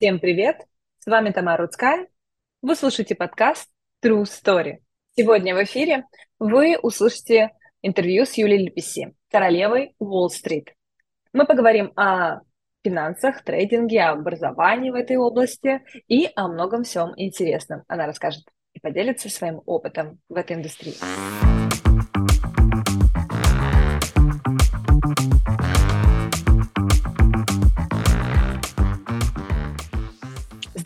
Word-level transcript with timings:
Всем 0.00 0.20
привет! 0.20 0.60
С 1.00 1.06
вами 1.06 1.32
Тамара 1.32 1.62
Рудская. 1.62 2.06
Вы 2.62 2.76
слушаете 2.76 3.16
подкаст 3.16 3.68
True 4.00 4.22
Story. 4.22 4.76
Сегодня 5.16 5.56
в 5.56 5.64
эфире 5.64 6.04
вы 6.38 6.78
услышите 6.80 7.50
интервью 7.82 8.24
с 8.24 8.34
Юлией 8.34 8.66
Леписи, 8.66 9.16
королевой 9.28 9.96
Уолл-стрит. 9.98 10.72
Мы 11.32 11.46
поговорим 11.46 11.92
о 11.96 12.42
финансах, 12.84 13.42
трейдинге, 13.42 14.02
образовании 14.02 14.90
в 14.90 14.94
этой 14.94 15.16
области 15.16 15.82
и 16.06 16.30
о 16.36 16.46
многом 16.46 16.84
всем 16.84 17.12
интересном. 17.16 17.82
Она 17.88 18.06
расскажет 18.06 18.44
и 18.74 18.78
поделится 18.78 19.28
своим 19.28 19.62
опытом 19.66 20.20
в 20.28 20.36
этой 20.36 20.54
индустрии. 20.54 20.94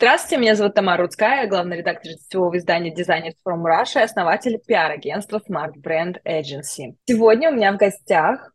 Здравствуйте, 0.03 0.41
меня 0.41 0.55
зовут 0.55 0.73
Тамара 0.73 1.03
Рудская, 1.03 1.47
главный 1.47 1.77
редактор 1.77 2.11
сетевого 2.11 2.57
издания 2.57 2.93
Designers 2.93 3.35
from 3.47 3.63
Russia 3.63 4.01
и 4.01 4.03
основатель 4.03 4.59
пиар-агентства 4.59 5.41
Smart 5.49 5.75
Brand 5.81 6.17
Agency. 6.25 6.97
Сегодня 7.05 7.49
у 7.49 7.53
меня 7.53 7.71
в 7.71 7.77
гостях 7.77 8.53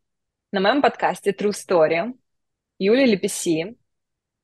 на 0.53 0.61
моем 0.61 0.83
подкасте 0.83 1.30
True 1.30 1.53
Story 1.53 2.12
Юлия 2.79 3.06
Лепеси, 3.06 3.79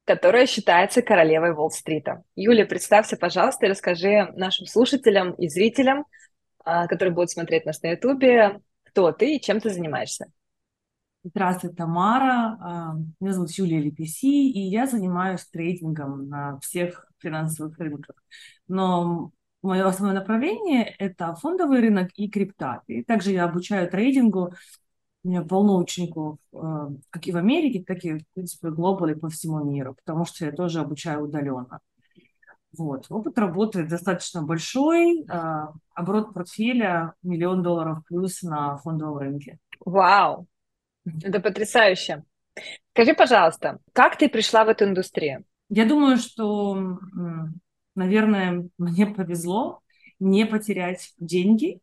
которая 0.06 0.46
считается 0.46 1.02
королевой 1.02 1.52
Уолл-стрита. 1.52 2.22
Юлия, 2.36 2.64
представься, 2.64 3.18
пожалуйста, 3.18 3.66
и 3.66 3.68
расскажи 3.68 4.32
нашим 4.34 4.64
слушателям 4.64 5.32
и 5.34 5.48
зрителям, 5.48 6.06
а, 6.64 6.86
которые 6.86 7.14
будут 7.14 7.30
смотреть 7.30 7.66
нас 7.66 7.82
на 7.82 7.88
Ютубе, 7.88 8.62
кто 8.82 9.12
ты 9.12 9.36
и 9.36 9.42
чем 9.42 9.60
ты 9.60 9.68
занимаешься. 9.68 10.28
Здравствуй, 11.26 11.72
Тамара. 11.72 12.58
А, 12.60 12.94
меня 13.18 13.32
зовут 13.32 13.50
Юлия 13.52 13.80
Лепеси, 13.80 14.50
и 14.50 14.60
я 14.60 14.86
занимаюсь 14.86 15.46
трейдингом 15.46 16.28
на 16.28 16.58
всех 16.60 17.06
финансовых 17.18 17.78
рынках. 17.78 18.16
Но 18.68 19.30
мое 19.62 19.86
основное 19.86 20.20
направление– 20.20 20.84
это 20.98 21.34
фондовый 21.34 21.80
рынок 21.80 22.10
и 22.16 22.28
крипта. 22.28 22.82
И 22.88 23.02
также 23.02 23.30
я 23.30 23.44
обучаю 23.44 23.90
трейдингу. 23.90 24.52
У 25.22 25.28
меня 25.28 25.40
полно 25.40 25.78
учеников 25.78 26.36
а, 26.52 26.90
как 27.08 27.26
и 27.26 27.32
в 27.32 27.38
Америке, 27.38 27.82
так 27.82 28.04
и, 28.04 28.18
в 28.18 28.28
принципе, 28.34 28.68
глобали 28.68 29.14
по 29.14 29.30
всему 29.30 29.64
миру, 29.64 29.94
потому 29.94 30.26
что 30.26 30.44
я 30.44 30.52
тоже 30.52 30.80
обучаю 30.80 31.24
удаленно. 31.24 31.80
Вот. 32.76 33.06
Опыт 33.08 33.38
работы 33.38 33.86
достаточно 33.86 34.42
большой. 34.42 35.24
А, 35.30 35.72
оборот 35.94 36.34
портфеля 36.34 37.14
миллион 37.22 37.62
долларов 37.62 38.00
плюс 38.06 38.42
на 38.42 38.76
фондовом 38.76 39.16
рынке. 39.16 39.58
Вау! 39.86 40.46
Это 41.22 41.40
потрясающе. 41.40 42.24
Скажи, 42.92 43.14
пожалуйста, 43.14 43.78
как 43.92 44.16
ты 44.16 44.28
пришла 44.28 44.64
в 44.64 44.68
эту 44.68 44.84
индустрию? 44.84 45.44
Я 45.68 45.86
думаю, 45.86 46.18
что, 46.18 46.98
наверное, 47.94 48.68
мне 48.78 49.06
повезло 49.06 49.80
не 50.20 50.46
потерять 50.46 51.12
деньги, 51.18 51.80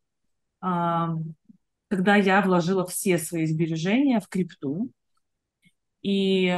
а, 0.62 1.16
когда 1.90 2.16
я 2.16 2.42
вложила 2.42 2.86
все 2.86 3.18
свои 3.18 3.46
сбережения 3.46 4.20
в 4.20 4.30
крипту. 4.30 4.90
И 6.02 6.56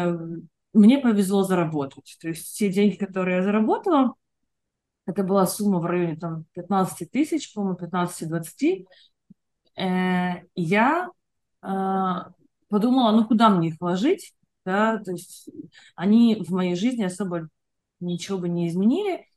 мне 0.74 1.00
повезло 1.00 1.44
заработать. 1.44 2.18
То 2.22 2.30
есть 2.30 2.46
все 2.46 2.72
деньги, 2.72 2.96
которые 2.96 3.38
я 3.38 3.44
заработала, 3.44 4.14
это 5.06 5.24
была 5.24 5.46
сумма 5.46 5.80
в 5.80 5.86
районе 5.86 6.16
там, 6.16 6.46
15 6.54 7.12
тысяч, 7.12 7.54
по-моему, 7.54 7.78
15-20. 7.78 8.86
Э, 9.76 10.44
я 10.56 11.10
а, 11.62 12.32
подумала, 12.74 13.12
ну 13.12 13.24
куда 13.28 13.50
мне 13.50 13.68
их 13.68 13.76
вложить, 13.80 14.34
да, 14.66 14.98
то 14.98 15.12
есть 15.12 15.48
они 15.96 16.44
в 16.44 16.50
моей 16.52 16.74
жизни 16.76 17.04
особо 17.04 17.48
ничего 18.00 18.40
бы 18.40 18.50
не 18.50 18.68
изменили. 18.68 19.28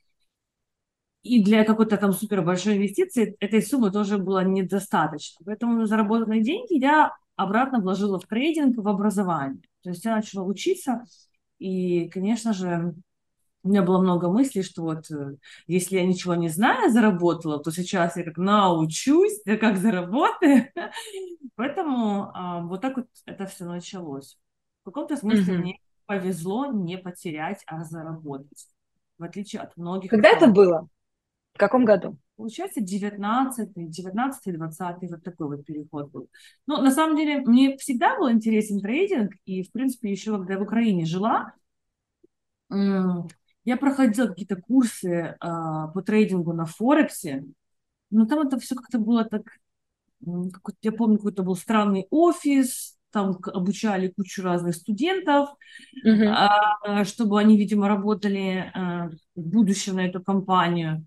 И 1.23 1.45
для 1.45 1.65
какой-то 1.65 1.99
там 1.99 2.13
супер 2.15 2.41
большой 2.41 2.77
инвестиции 2.77 3.37
этой 3.41 3.61
суммы 3.61 3.91
тоже 3.91 4.17
было 4.17 4.43
недостаточно. 4.43 5.45
Поэтому 5.45 5.85
заработанные 5.85 6.43
деньги 6.43 6.81
я 6.81 7.13
обратно 7.35 7.81
вложила 7.81 8.19
в 8.19 8.27
трейдинг, 8.27 8.79
в 8.79 8.89
образование. 8.89 9.61
То 9.83 9.91
есть 9.91 10.05
я 10.07 10.17
начала 10.17 10.45
учиться, 10.45 11.05
и, 11.59 12.09
конечно 12.09 12.55
же, 12.55 12.95
у 13.65 13.69
меня 13.69 13.83
было 13.83 14.01
много 14.01 14.31
мыслей, 14.31 14.63
что 14.63 14.83
вот 14.83 15.11
э, 15.11 15.37
если 15.67 15.97
я 15.97 16.07
ничего 16.07 16.37
не 16.37 16.49
знаю, 16.49 16.91
заработала, 16.91 17.59
то 17.59 17.71
сейчас 17.71 18.17
я 18.17 18.25
как 18.25 18.39
научусь, 18.39 19.41
я 19.45 19.59
как 19.59 19.77
заработаю. 19.77 20.69
Поэтому 21.57 22.31
а, 22.35 22.61
вот 22.61 22.81
так 22.81 22.97
вот 22.97 23.09
это 23.25 23.47
все 23.47 23.65
началось. 23.65 24.39
В 24.83 24.87
каком-то 24.87 25.17
смысле 25.17 25.55
mm-hmm. 25.55 25.59
мне 25.59 25.81
повезло 26.07 26.67
не 26.67 26.97
потерять, 26.97 27.63
а 27.67 27.83
заработать. 27.83 28.69
В 29.19 29.25
отличие 29.25 29.63
от 29.63 29.77
многих. 29.77 30.11
Когда 30.11 30.29
это 30.29 30.47
было? 30.47 30.89
В 31.55 31.59
каком 31.59 31.85
году? 31.85 32.19
Получается, 32.37 32.83
19 32.83 33.73
19 33.75 34.55
20 34.55 35.11
вот 35.11 35.25
такой 35.25 35.57
вот 35.57 35.65
переход 35.65 36.11
был. 36.11 36.29
Но 36.67 36.83
на 36.83 36.91
самом 36.91 37.17
деле 37.17 37.41
мне 37.41 37.79
всегда 37.79 38.19
был 38.19 38.31
интересен 38.31 38.81
трейдинг, 38.81 39.33
и, 39.47 39.63
в 39.63 39.73
принципе, 39.73 40.11
еще 40.11 40.37
когда 40.37 40.55
я 40.55 40.61
в 40.61 40.63
Украине 40.63 41.07
жила, 41.07 41.55
я 42.69 43.77
проходила 43.79 44.29
какие-то 44.29 44.57
курсы 44.57 45.37
а, 45.41 45.89
по 45.89 46.03
трейдингу 46.03 46.53
на 46.53 46.67
Форексе, 46.67 47.45
но 48.11 48.27
там 48.27 48.47
это 48.47 48.59
все 48.59 48.75
как-то 48.75 48.99
было 48.99 49.25
так... 49.25 49.43
Я 50.21 50.93
помню, 50.93 51.17
какой-то 51.19 51.43
был 51.43 51.57
странный 51.57 52.07
офис, 52.11 52.97
там 53.11 53.39
обучали 53.53 54.09
кучу 54.09 54.43
разных 54.43 54.75
студентов, 54.75 55.49
а, 56.05 57.05
чтобы 57.05 57.41
они, 57.41 57.57
видимо, 57.57 57.89
работали 57.89 58.71
а, 58.75 59.09
в 59.35 59.41
будущем 59.41 59.97
на 59.97 60.07
эту 60.07 60.23
компанию. 60.23 61.07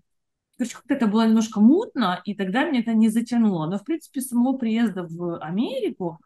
Короче, 0.56 0.74
как-то 0.74 0.94
это 0.94 1.06
было 1.06 1.26
немножко 1.26 1.60
мутно, 1.60 2.20
и 2.24 2.34
тогда 2.34 2.64
меня 2.64 2.80
это 2.80 2.94
не 2.94 3.08
затянуло. 3.08 3.66
Но, 3.66 3.78
в 3.78 3.84
принципе, 3.84 4.20
самого 4.20 4.58
приезда 4.58 5.06
в 5.08 5.38
Америку 5.38 6.18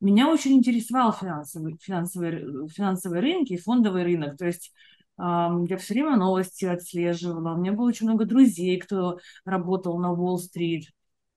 меня 0.00 0.28
очень 0.28 0.52
интересовал 0.52 1.12
финансовый, 1.12 1.76
финансовый, 1.80 2.68
финансовые 2.68 3.20
рынки 3.20 3.54
и 3.54 3.60
фондовый 3.60 4.04
рынок. 4.04 4.36
То 4.38 4.46
есть 4.46 4.72
я 5.18 5.76
все 5.78 5.94
время 5.94 6.16
новости 6.16 6.64
отслеживала. 6.64 7.54
У 7.54 7.58
меня 7.58 7.72
было 7.72 7.86
очень 7.86 8.06
много 8.06 8.24
друзей, 8.24 8.78
кто 8.78 9.18
работал 9.44 9.98
на 9.98 10.12
Уолл-стрит. 10.12 10.86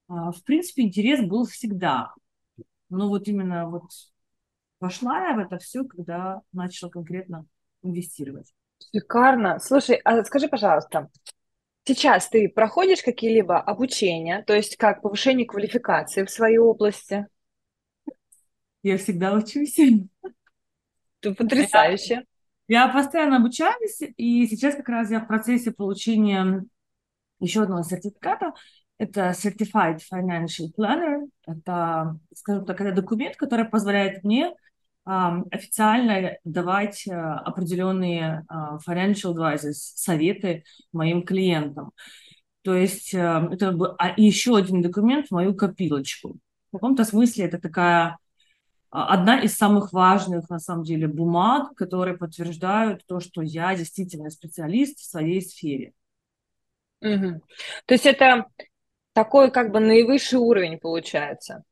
А, 0.08 0.32
в 0.32 0.44
принципе, 0.44 0.84
интерес 0.84 1.26
был 1.28 1.46
всегда. 1.46 2.14
Но 2.90 3.10
вот 3.10 3.28
именно 3.28 3.68
вот 3.70 3.90
пошла 4.80 5.30
я 5.30 5.36
в 5.36 5.40
это 5.40 5.58
все, 5.58 5.84
когда 5.84 6.42
начала 6.54 6.90
конкретно 6.90 7.46
инвестировать. 7.82 8.54
Шикарно. 8.94 9.60
Слушай, 9.60 9.96
а 10.04 10.24
скажи, 10.24 10.48
пожалуйста, 10.48 11.10
сейчас 11.86 12.30
ты 12.30 12.50
проходишь 12.50 13.02
какие-либо 13.02 13.60
обучения, 13.60 14.44
то 14.44 14.54
есть 14.54 14.78
как 14.78 15.02
повышение 15.02 15.46
квалификации 15.46 16.24
в 16.24 16.30
своей 16.30 16.58
области? 16.58 17.28
Я 18.84 18.98
всегда 18.98 19.34
учусь. 19.34 19.76
Ты 21.22 21.34
потрясающе. 21.34 22.26
Я 22.68 22.88
постоянно 22.88 23.38
обучаюсь, 23.38 24.02
и 24.18 24.46
сейчас 24.48 24.76
как 24.76 24.90
раз 24.90 25.10
я 25.10 25.20
в 25.20 25.28
процессе 25.28 25.72
получения 25.72 26.64
еще 27.40 27.64
одного 27.64 27.84
сертификата. 27.84 28.54
Это 28.98 29.32
Certified 29.32 30.00
Financial 30.12 30.68
Planner. 30.78 31.28
Это, 31.46 32.18
скажем 32.34 32.66
так, 32.66 32.80
это 32.82 32.94
документ, 32.94 33.36
который 33.36 33.66
позволяет 33.66 34.24
мне 34.24 34.54
официально 35.06 36.36
давать 36.44 37.08
а, 37.08 37.38
определенные 37.38 38.44
а, 38.48 38.80
financial 38.80 39.36
advices, 39.36 39.74
советы 39.74 40.64
моим 40.92 41.22
клиентам. 41.22 41.92
То 42.64 42.74
есть 42.74 43.14
а, 43.14 43.48
это 43.52 43.70
а, 44.00 44.14
еще 44.18 44.58
один 44.58 44.82
документ 44.82 45.28
в 45.28 45.32
мою 45.32 45.54
копилочку. 45.54 46.40
В 46.70 46.78
каком-то 46.78 47.04
смысле 47.04 47.46
это 47.46 47.60
такая 47.60 48.18
а, 48.90 49.14
одна 49.14 49.40
из 49.42 49.56
самых 49.56 49.94
важных, 49.94 50.50
на 50.50 50.58
самом 50.58 50.84
деле, 50.84 51.08
бумаг, 51.08 51.76
которые 51.76 52.18
подтверждают 52.18 53.06
то, 53.06 53.20
что 53.20 53.44
я 53.44 53.76
действительно 53.76 54.32
специалист 54.32 54.98
в 54.98 55.06
своей 55.06 55.41
сфере. 55.44 55.94
Угу. 57.02 57.41
То 57.86 57.94
есть 57.94 58.08
это 58.08 58.48
такой 59.16 59.50
как 59.50 59.72
бы 59.72 59.79
наивысший 59.79 60.40
уровень 60.40 60.78
получается? 60.78 61.64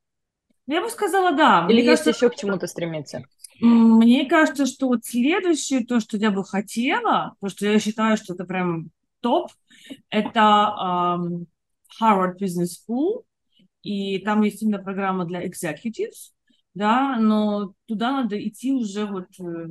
Я 0.65 0.81
бы 0.81 0.89
сказала, 0.89 1.33
да. 1.35 1.67
Или 1.69 1.81
Мне 1.81 1.91
есть 1.91 2.03
кажется, 2.05 2.25
еще 2.25 2.33
к 2.33 2.39
чему-то 2.39 2.67
стремиться? 2.67 3.23
Мне 3.59 4.25
кажется, 4.25 4.65
что 4.65 4.87
вот 4.87 5.03
следующее, 5.03 5.85
то, 5.85 5.99
что 5.99 6.15
я 6.17 6.31
бы 6.31 6.45
хотела, 6.45 7.35
то, 7.41 7.49
что 7.49 7.67
я 7.67 7.79
считаю, 7.79 8.15
что 8.15 8.33
это 8.33 8.45
прям 8.45 8.91
топ, 9.19 9.51
это 10.09 10.39
um, 11.19 11.45
Harvard 12.01 12.37
Business 12.39 12.79
School, 12.79 13.23
и 13.81 14.19
там 14.19 14.41
есть 14.41 14.63
именно 14.63 14.79
программа 14.79 15.25
для 15.25 15.45
executives, 15.45 16.31
да, 16.73 17.17
но 17.19 17.73
туда 17.85 18.23
надо 18.23 18.41
идти 18.41 18.71
уже 18.71 19.05
вот, 19.05 19.27
э, 19.39 19.67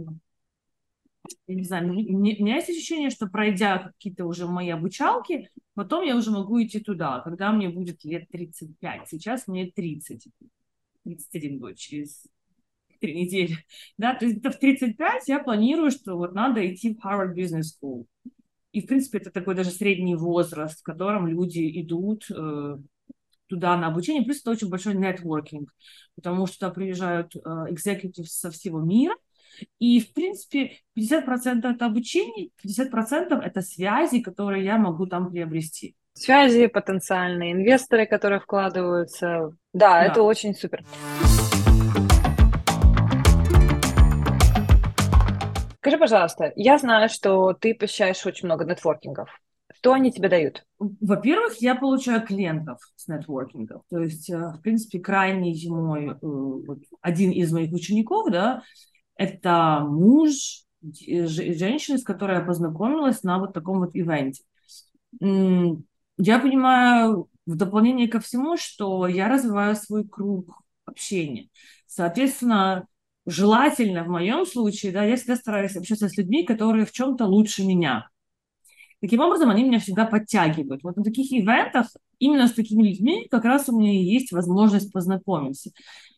я 1.46 1.54
не 1.54 1.64
знаю, 1.64 1.90
у 1.90 1.94
меня 1.94 2.56
есть 2.56 2.70
ощущение, 2.70 3.10
что 3.10 3.26
пройдя 3.26 3.78
какие-то 3.78 4.24
уже 4.24 4.46
мои 4.46 4.70
обучалки, 4.70 5.50
потом 5.74 6.04
я 6.04 6.16
уже 6.16 6.30
могу 6.30 6.62
идти 6.62 6.80
туда, 6.80 7.20
когда 7.20 7.52
мне 7.52 7.68
будет 7.68 8.04
лет 8.04 8.28
35. 8.30 9.08
Сейчас 9.08 9.46
мне 9.46 9.70
30. 9.70 10.28
31 11.04 11.58
будет 11.58 11.78
через 11.78 12.24
три 13.00 13.14
недели, 13.20 13.56
да, 13.98 14.14
то 14.14 14.24
есть 14.24 14.38
это 14.38 14.52
в 14.52 14.58
35 14.58 15.28
я 15.28 15.40
планирую, 15.40 15.90
что 15.90 16.16
вот 16.16 16.34
надо 16.34 16.64
идти 16.72 16.94
в 16.94 17.04
Harvard 17.04 17.34
Business 17.34 17.64
School. 17.74 18.06
И, 18.70 18.80
в 18.80 18.86
принципе, 18.86 19.18
это 19.18 19.30
такой 19.30 19.54
даже 19.54 19.70
средний 19.70 20.14
возраст, 20.14 20.80
в 20.80 20.82
котором 20.82 21.26
люди 21.26 21.82
идут 21.82 22.24
э, 22.30 22.78
туда 23.48 23.76
на 23.76 23.88
обучение. 23.88 24.22
Плюс 24.22 24.40
это 24.40 24.52
очень 24.52 24.70
большой 24.70 24.94
нетворкинг, 24.94 25.74
потому 26.14 26.46
что 26.46 26.58
туда 26.58 26.70
приезжают 26.70 27.34
экзекутивы 27.34 28.26
со 28.26 28.50
всего 28.50 28.80
мира. 28.80 29.14
И, 29.78 30.00
в 30.00 30.12
принципе, 30.12 30.78
50% 30.98 31.64
это 31.64 31.86
обучение, 31.86 32.50
50% 32.64 33.40
это 33.40 33.60
связи, 33.62 34.20
которые 34.20 34.64
я 34.64 34.78
могу 34.78 35.06
там 35.06 35.30
приобрести. 35.30 35.96
Связи 36.14 36.66
потенциальные, 36.66 37.52
инвесторы, 37.52 38.06
которые 38.06 38.40
вкладываются. 38.40 39.56
Да, 39.72 40.00
да. 40.00 40.04
это 40.04 40.22
очень 40.22 40.54
супер. 40.54 40.84
Скажи, 45.78 45.98
пожалуйста, 45.98 46.52
я 46.54 46.78
знаю, 46.78 47.08
что 47.08 47.54
ты 47.54 47.74
посещаешь 47.74 48.24
очень 48.24 48.46
много 48.46 48.64
нетворкингов. 48.64 49.28
Что 49.74 49.94
они 49.94 50.12
тебе 50.12 50.28
дают? 50.28 50.64
Во-первых, 50.78 51.56
я 51.56 51.74
получаю 51.74 52.24
клиентов 52.24 52.78
с 52.94 53.08
нетворкингов. 53.08 53.82
То 53.90 53.98
есть, 53.98 54.30
э, 54.30 54.36
в 54.36 54.60
принципе, 54.62 55.00
крайний 55.00 55.68
мой, 55.68 56.10
э, 56.10 56.74
один 57.00 57.32
из 57.32 57.52
моих 57.52 57.72
учеников, 57.72 58.30
да, 58.30 58.62
это 59.22 59.80
муж 59.88 60.64
женщины, 60.82 61.98
с 61.98 62.04
которой 62.04 62.38
я 62.38 62.44
познакомилась 62.44 63.22
на 63.22 63.38
вот 63.38 63.52
таком 63.52 63.78
вот 63.78 63.94
ивенте. 63.94 64.42
Я 65.20 66.38
понимаю 66.38 67.28
в 67.46 67.56
дополнение 67.56 68.08
ко 68.08 68.20
всему, 68.20 68.56
что 68.56 69.06
я 69.06 69.28
развиваю 69.28 69.76
свой 69.76 70.06
круг 70.06 70.62
общения. 70.84 71.48
Соответственно, 71.86 72.86
желательно 73.26 74.04
в 74.04 74.08
моем 74.08 74.46
случае, 74.46 74.92
да, 74.92 75.04
я 75.04 75.16
всегда 75.16 75.36
стараюсь 75.36 75.76
общаться 75.76 76.08
с 76.08 76.16
людьми, 76.16 76.44
которые 76.44 76.86
в 76.86 76.92
чем-то 76.92 77.26
лучше 77.26 77.64
меня. 77.64 78.08
Таким 79.00 79.20
образом, 79.20 79.50
они 79.50 79.64
меня 79.64 79.80
всегда 79.80 80.06
подтягивают. 80.06 80.84
Вот 80.84 80.96
на 80.96 81.02
таких 81.02 81.32
ивентах 81.32 81.88
именно 82.18 82.46
с 82.46 82.52
такими 82.52 82.88
людьми 82.88 83.26
как 83.30 83.44
раз 83.44 83.68
у 83.68 83.76
меня 83.76 83.92
есть 83.92 84.30
возможность 84.32 84.92
познакомиться. 84.92 85.70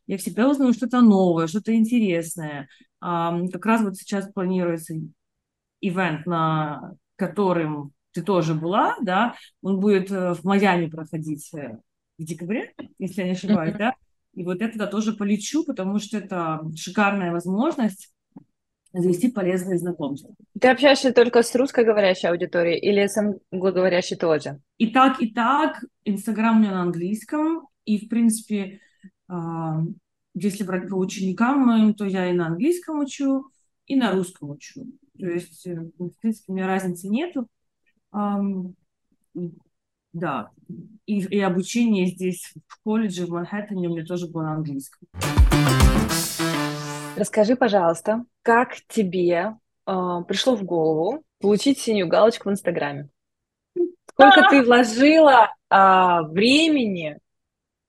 Я 0.07 0.19
всегда 0.19 0.51
узнаю 0.51 0.75
что-то 0.75 1.01
новое, 1.01 1.47
что-то 1.47 1.75
интересное. 1.75 2.69
Как 3.05 3.67
раз 3.67 3.83
вот 3.83 3.97
сейчас 3.97 4.33
планируется 4.33 4.95
ивент, 5.81 6.27
на 6.27 6.95
которым 7.17 7.93
ты 8.13 8.23
тоже 8.23 8.55
была, 8.55 8.97
да, 9.03 9.35
он 9.61 9.81
будет 9.81 10.11
э, 10.11 10.35
в 10.35 10.45
Майами 10.45 10.87
проходить 10.87 11.53
э, 11.53 11.79
в 12.17 12.25
декабре, 12.25 12.73
если 12.99 13.23
я 13.23 13.27
не 13.27 13.33
ошибаюсь, 13.33 13.75
да, 13.77 13.95
и 14.33 14.45
вот 14.45 14.63
это 14.63 14.87
тоже 14.87 15.13
полечу, 15.13 15.65
потому 15.65 15.99
что 15.99 16.19
это 16.19 16.61
шикарная 16.77 17.33
возможность 17.33 18.13
завести 18.93 19.31
полезные 19.31 19.79
знакомства. 19.79 20.35
Ты 20.59 20.69
общаешься 20.69 21.13
только 21.13 21.43
с 21.43 21.55
русскоговорящей 21.55 22.31
аудиторией 22.31 22.79
или 22.79 23.07
с 23.07 23.19
англоговорящей 23.19 24.17
тоже? 24.17 24.61
И 24.79 24.93
так, 24.93 25.21
и 25.21 25.33
так. 25.33 25.85
Инстаграм 26.05 26.57
у 26.57 26.61
меня 26.61 26.71
на 26.71 26.83
английском, 26.83 27.67
и, 27.85 28.07
в 28.07 28.09
принципе, 28.09 28.81
если 30.35 30.65
брать 30.65 30.89
по 30.89 30.95
ученикам 30.97 31.95
то 31.95 32.05
я 32.05 32.31
и 32.31 32.33
на 32.33 32.49
английском 32.49 33.01
учу, 33.01 33.51
и 33.87 33.97
на 33.97 34.13
русском 34.13 34.51
учу. 34.51 34.87
То 35.19 35.27
есть, 35.27 35.67
э, 35.67 35.75
в 35.99 36.11
принципе, 36.21 36.53
у 36.53 36.55
меня 36.55 36.67
разницы 36.67 37.09
нету. 37.09 37.49
Да. 40.13 40.51
И, 41.07 41.19
и 41.19 41.41
обучение 41.41 42.07
здесь 42.07 42.53
в 42.69 42.83
колледже 42.85 43.27
в 43.27 43.31
Манхэттене 43.31 43.89
у 43.89 43.93
меня 43.93 44.05
тоже 44.05 44.29
было 44.29 44.43
на 44.43 44.55
английском. 44.55 45.09
Расскажи, 47.17 47.57
пожалуйста, 47.57 48.25
как 48.43 48.77
тебе 48.89 49.57
э, 49.87 49.93
пришло 50.27 50.57
в 50.57 50.65
голову 50.65 51.25
получить 51.41 51.79
синюю 51.79 52.09
галочку 52.09 52.49
в 52.49 52.53
Инстаграме? 52.53 53.09
Сколько 54.11 54.49
ты 54.49 54.63
вложила 54.63 55.51
э, 55.69 55.77
времени 56.29 57.19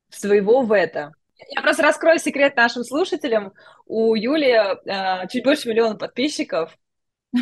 своего 0.09 0.63
в 0.63 0.71
это? 0.71 1.13
Я 1.49 1.61
просто 1.61 1.83
раскрою 1.83 2.19
секрет 2.19 2.55
нашим 2.55 2.83
слушателям. 2.83 3.53
У 3.85 4.15
Юли 4.15 4.51
э, 4.51 5.27
чуть 5.29 5.43
больше 5.43 5.69
миллиона 5.69 5.95
подписчиков. 5.95 6.77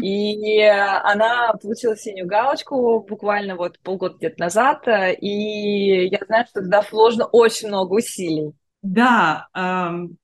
И 0.02 0.60
она 0.64 1.54
получила 1.62 1.96
синюю 1.96 2.28
галочку 2.28 3.02
буквально 3.02 3.56
вот 3.56 3.78
полгода 3.80 4.16
где-то 4.18 4.40
назад, 4.40 4.88
и 4.88 6.08
я 6.08 6.20
знаю, 6.26 6.48
что 6.48 6.62
туда 6.62 6.82
вложено 6.90 7.26
очень 7.26 7.68
много 7.68 7.94
усилий. 7.94 8.54
Да, 8.82 9.48
эм, 9.54 10.18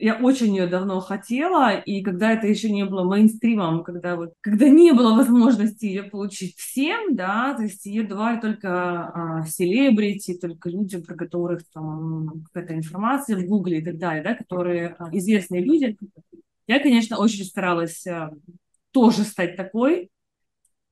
я 0.00 0.16
очень 0.16 0.56
ее 0.56 0.66
давно 0.66 1.00
хотела, 1.00 1.78
и 1.78 2.02
когда 2.02 2.32
это 2.32 2.46
еще 2.46 2.70
не 2.70 2.84
было 2.84 3.04
мейнстримом, 3.04 3.84
когда 3.84 4.16
вот, 4.16 4.32
когда 4.40 4.68
не 4.68 4.92
было 4.92 5.14
возможности 5.14 5.84
ее 5.86 6.04
получить 6.04 6.56
всем, 6.56 7.14
да, 7.14 7.54
то 7.54 7.62
есть 7.62 7.84
ее 7.84 8.04
давали 8.04 8.40
только 8.40 9.44
селебрити, 9.46 10.38
только 10.38 10.70
люди, 10.70 10.98
про 11.00 11.14
которых 11.14 11.62
там 11.72 12.44
какая-то 12.46 12.74
информация 12.74 13.36
в 13.36 13.44
Гугле 13.44 13.78
и 13.78 13.84
так 13.84 13.98
далее, 13.98 14.22
да, 14.22 14.34
которые 14.34 14.96
а, 14.98 15.10
известные 15.12 15.62
люди. 15.62 15.96
Я, 16.66 16.80
конечно, 16.80 17.18
очень 17.18 17.44
старалась 17.44 18.06
а, 18.06 18.32
тоже 18.92 19.22
стать 19.24 19.56
такой. 19.56 20.10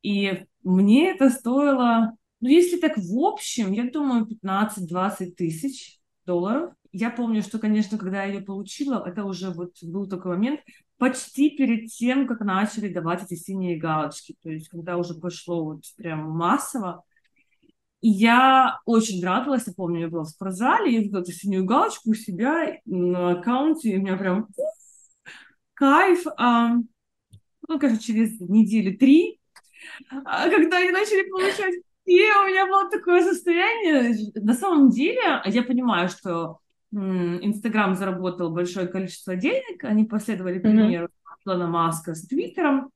И 0.02 0.44
мне 0.62 1.10
это 1.12 1.30
стоило, 1.30 2.12
ну, 2.40 2.48
если 2.48 2.78
так 2.78 2.96
в 2.98 3.18
общем, 3.18 3.72
я 3.72 3.90
думаю, 3.90 4.26
15-20 4.44 5.32
тысяч 5.32 5.98
долларов. 6.26 6.72
Я 6.92 7.10
помню, 7.10 7.42
что, 7.42 7.58
конечно, 7.58 7.98
когда 7.98 8.24
я 8.24 8.34
ее 8.34 8.40
получила, 8.40 9.04
это 9.06 9.24
уже 9.24 9.50
вот 9.50 9.74
был 9.82 10.08
такой 10.08 10.36
момент, 10.36 10.60
почти 10.96 11.50
перед 11.50 11.90
тем, 11.90 12.26
как 12.26 12.40
начали 12.40 12.92
давать 12.92 13.22
эти 13.22 13.34
синие 13.34 13.78
галочки, 13.78 14.36
то 14.42 14.50
есть 14.50 14.68
когда 14.68 14.96
уже 14.96 15.14
пошло 15.14 15.64
вот 15.64 15.84
прям 15.96 16.30
массово. 16.30 17.04
И 18.00 18.08
я 18.08 18.78
очень 18.84 19.24
радовалась, 19.24 19.66
я 19.66 19.72
помню, 19.74 20.00
я 20.02 20.08
была 20.08 20.22
в 20.22 20.28
спортзале, 20.28 20.92
я 20.92 21.00
видела 21.00 21.20
эту 21.20 21.32
синюю 21.32 21.64
галочку 21.64 22.10
у 22.10 22.14
себя 22.14 22.78
на 22.84 23.32
аккаунте, 23.32 23.90
и 23.90 23.98
у 23.98 24.00
меня 24.00 24.16
прям 24.16 24.48
кайф 25.74 26.24
ну, 27.68 27.78
кажется, 27.78 28.02
через 28.02 28.40
недели 28.40 28.96
три, 28.96 29.40
а 30.24 30.48
когда 30.48 30.78
они 30.78 30.90
начали 30.90 31.28
получать 31.28 31.74
и 32.08 32.22
у 32.22 32.46
меня 32.46 32.66
было 32.66 32.88
такое 32.88 33.22
состояние. 33.22 34.32
На 34.34 34.54
самом 34.54 34.88
деле, 34.88 35.42
я 35.44 35.62
понимаю, 35.62 36.08
что 36.08 36.58
Инстаграм 36.92 37.94
заработал 37.94 38.50
большое 38.50 38.86
количество 38.88 39.36
денег, 39.36 39.84
они 39.84 40.04
последовали 40.04 40.58
примеру 40.58 41.06
mm-hmm. 41.06 41.46
Илона 41.46 41.66
Маска 41.66 42.14
с 42.14 42.26
Твиттером. 42.26 42.90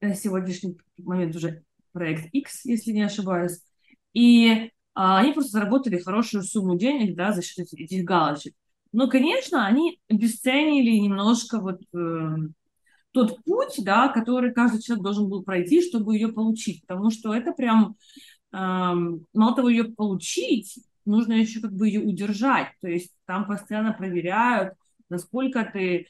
На 0.00 0.14
сегодняшний 0.14 0.78
момент 0.96 1.34
уже 1.36 1.62
проект 1.92 2.32
X, 2.32 2.64
если 2.64 2.92
не 2.92 3.02
ошибаюсь. 3.02 3.60
И 4.12 4.70
а, 4.94 5.18
они 5.18 5.32
просто 5.32 5.52
заработали 5.52 5.98
хорошую 5.98 6.42
сумму 6.42 6.76
денег 6.76 7.16
да, 7.16 7.32
за 7.32 7.42
счет 7.42 7.72
этих 7.72 8.04
галочек. 8.04 8.54
Но, 8.92 9.08
конечно, 9.08 9.66
они 9.66 10.00
обесценили 10.08 10.96
немножко 10.98 11.60
вот 11.60 11.80
э, 11.94 12.36
тот 13.12 13.44
путь, 13.44 13.74
да, 13.84 14.08
который 14.08 14.52
каждый 14.52 14.80
человек 14.80 15.04
должен 15.04 15.28
был 15.28 15.42
пройти, 15.42 15.82
чтобы 15.82 16.14
ее 16.14 16.28
получить. 16.28 16.80
Потому 16.86 17.10
что 17.10 17.34
это 17.34 17.52
прям, 17.52 17.96
э, 18.52 18.56
мало 18.56 19.54
того, 19.54 19.68
ее 19.68 19.84
получить, 19.84 20.78
нужно 21.08 21.32
еще 21.32 21.60
как 21.60 21.72
бы 21.72 21.88
ее 21.88 22.00
удержать. 22.00 22.68
То 22.80 22.88
есть 22.88 23.12
там 23.26 23.46
постоянно 23.46 23.92
проверяют, 23.92 24.74
насколько 25.08 25.68
ты 25.70 25.96
э, 25.96 26.06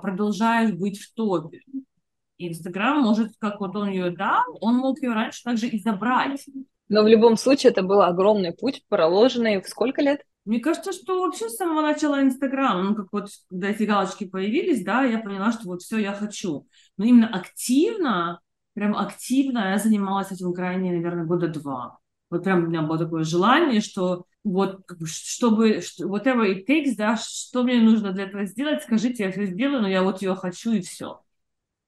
продолжаешь 0.00 0.72
быть 0.72 0.98
в 0.98 1.12
топе. 1.14 1.60
Инстаграм 2.38 3.00
может, 3.02 3.32
как 3.38 3.60
вот 3.60 3.76
он 3.76 3.90
ее 3.90 4.10
дал, 4.10 4.44
он 4.60 4.76
мог 4.76 5.02
ее 5.02 5.12
раньше 5.12 5.42
также 5.42 5.68
и 5.68 5.78
забрать. 5.78 6.46
Но 6.88 7.04
в 7.04 7.06
любом 7.06 7.36
случае 7.36 7.70
это 7.70 7.82
был 7.82 8.02
огромный 8.02 8.52
путь, 8.52 8.82
проложенный 8.88 9.62
в 9.62 9.68
сколько 9.68 10.02
лет? 10.02 10.22
Мне 10.44 10.58
кажется, 10.58 10.92
что 10.92 11.20
вообще 11.20 11.48
с 11.48 11.56
самого 11.56 11.82
начала 11.82 12.20
Инстаграма, 12.20 12.82
ну, 12.82 12.94
как 12.96 13.06
вот, 13.12 13.28
когда 13.48 13.68
эти 13.68 13.84
галочки 13.84 14.24
появились, 14.24 14.82
да, 14.82 15.04
я 15.04 15.18
поняла, 15.18 15.52
что 15.52 15.66
вот 15.66 15.82
все 15.82 15.98
я 15.98 16.12
хочу. 16.12 16.66
Но 16.96 17.04
именно 17.04 17.28
активно, 17.28 18.40
прям 18.72 18.96
активно 18.96 19.70
я 19.70 19.78
занималась 19.78 20.32
этим 20.32 20.52
крайне, 20.52 20.90
наверное, 20.90 21.26
года 21.26 21.46
два. 21.46 21.99
Вот 22.30 22.44
прям 22.44 22.64
у 22.64 22.66
меня 22.68 22.82
было 22.82 22.96
такое 22.96 23.24
желание, 23.24 23.80
что 23.80 24.24
вот, 24.44 24.82
чтобы, 25.04 25.80
whatever 26.00 26.46
it 26.46 26.64
takes, 26.66 26.94
да, 26.96 27.16
что 27.16 27.64
мне 27.64 27.80
нужно 27.80 28.12
для 28.12 28.24
этого 28.24 28.46
сделать, 28.46 28.82
скажите, 28.82 29.24
я 29.24 29.32
все 29.32 29.46
сделаю, 29.46 29.82
но 29.82 29.88
я 29.88 30.02
вот 30.02 30.22
ее 30.22 30.34
хочу 30.34 30.72
и 30.72 30.80
все. 30.80 31.20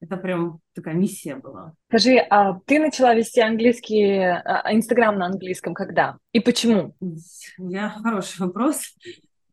Это 0.01 0.17
прям 0.17 0.59
такая 0.75 0.95
миссия 0.95 1.37
была. 1.37 1.73
Скажи, 1.87 2.17
а 2.17 2.59
ты 2.65 2.79
начала 2.79 3.15
вести 3.15 3.39
английский, 3.39 4.19
а, 4.19 4.73
Инстаграм 4.73 5.17
на 5.17 5.27
английском 5.27 5.73
когда? 5.73 6.17
И 6.33 6.41
почему? 6.41 6.93
Я 7.57 7.89
хороший 7.89 8.41
вопрос. 8.41 8.81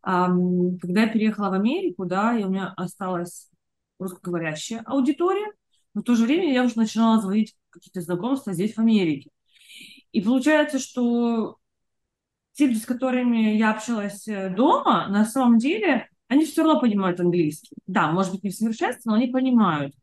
Когда 0.02 1.02
я 1.02 1.08
переехала 1.08 1.50
в 1.50 1.52
Америку, 1.52 2.04
да, 2.04 2.36
и 2.36 2.42
у 2.42 2.48
меня 2.48 2.74
осталась 2.76 3.48
русскоговорящая 4.00 4.82
аудитория, 4.86 5.52
но 5.94 6.00
в 6.00 6.04
то 6.04 6.16
же 6.16 6.24
время 6.24 6.52
я 6.52 6.64
уже 6.64 6.76
начинала 6.76 7.20
заводить 7.20 7.54
какие-то 7.68 8.00
знакомства 8.00 8.52
здесь, 8.52 8.74
в 8.74 8.78
Америке. 8.80 9.30
И 10.12 10.20
получается, 10.20 10.78
что 10.78 11.56
те, 12.52 12.74
с 12.74 12.84
которыми 12.84 13.56
я 13.56 13.70
общалась 13.70 14.26
э, 14.28 14.50
дома, 14.54 15.08
на 15.08 15.24
самом 15.24 15.58
деле 15.58 16.08
они 16.28 16.44
все 16.44 16.62
равно 16.62 16.80
понимают 16.80 17.20
английский. 17.20 17.76
Да, 17.86 18.10
может 18.10 18.32
быть, 18.32 18.44
не 18.44 18.50
в 18.50 18.54
совершенстве, 18.54 19.02
но 19.04 19.14
они 19.14 19.28
понимают. 19.28 19.94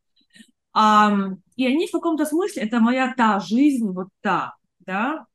А, 0.74 1.12
и 1.56 1.66
они 1.66 1.88
в 1.88 1.92
каком-то 1.92 2.26
смысле, 2.26 2.64
это 2.64 2.80
моя 2.80 3.14
та 3.16 3.40
жизнь, 3.40 3.90
вот 3.92 4.08
та, 4.22 4.56
да. 4.80 5.26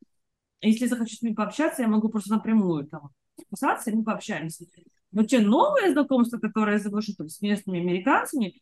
Если 0.61 0.87
захочу 0.87 1.17
с 1.17 1.23
ними 1.23 1.35
пообщаться, 1.35 1.83
я 1.83 1.89
могу 1.89 2.09
просто 2.09 2.31
напрямую 2.31 2.87
там 2.87 3.11
подписаться, 3.37 3.91
и 3.91 3.95
мы 3.95 4.05
пообщаемся. 4.05 4.67
Но 5.11 5.25
те 5.25 5.41
новые 5.41 5.93
знакомства, 5.93 6.39
которые 6.39 6.75
я 6.75 6.83
завожу 6.83 7.15
там, 7.15 7.29
с 7.29 7.41
местными 7.41 7.81
американцами, 7.81 8.61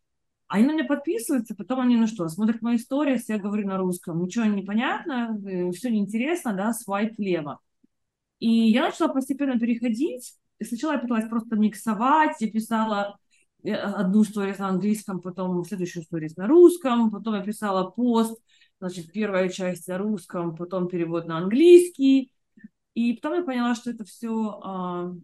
они 0.50 0.66
на 0.66 0.72
меня 0.72 0.84
подписываются, 0.84 1.54
потом 1.54 1.80
они, 1.80 1.96
ну 1.96 2.08
что, 2.08 2.28
смотрят 2.28 2.60
мои 2.60 2.76
истории, 2.76 3.20
я 3.28 3.38
говорю 3.38 3.68
на 3.68 3.78
русском, 3.78 4.20
ничего 4.20 4.46
не 4.46 4.62
понятно, 4.62 5.38
э, 5.46 5.70
все 5.70 5.90
неинтересно, 5.90 6.52
да, 6.54 6.72
свайп 6.72 7.16
влево. 7.16 7.60
И 8.40 8.48
я 8.48 8.86
начала 8.86 9.08
постепенно 9.08 9.60
переходить. 9.60 10.34
Сначала 10.60 10.94
я 10.94 10.98
пыталась 10.98 11.28
просто 11.28 11.54
миксовать, 11.54 12.40
я 12.40 12.50
писала 12.50 13.16
э, 13.62 13.72
одну 13.72 14.24
историю 14.24 14.56
на 14.58 14.70
английском, 14.70 15.20
потом 15.20 15.64
следующую 15.64 16.02
историю 16.02 16.30
на 16.36 16.48
русском, 16.48 17.12
потом 17.12 17.34
я 17.36 17.42
писала 17.42 17.88
пост, 17.88 18.36
значит, 18.80 19.12
первая 19.12 19.48
часть 19.50 19.86
на 19.86 19.98
русском, 19.98 20.56
потом 20.56 20.88
перевод 20.88 21.28
на 21.28 21.38
английский. 21.38 22.32
И 22.94 23.12
потом 23.12 23.38
я 23.38 23.44
поняла, 23.44 23.76
что 23.76 23.92
это 23.92 24.04
все 24.04 24.60
а, 24.64 25.14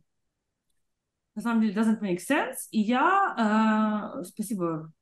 на 1.35 1.43
самом 1.43 1.63
деле 1.63 1.75
doesn't 1.75 2.01
make 2.01 2.21
sense. 2.21 2.69
И 2.71 2.81
я, 2.81 4.21
uh, 4.21 4.25
спасибо 4.25 4.93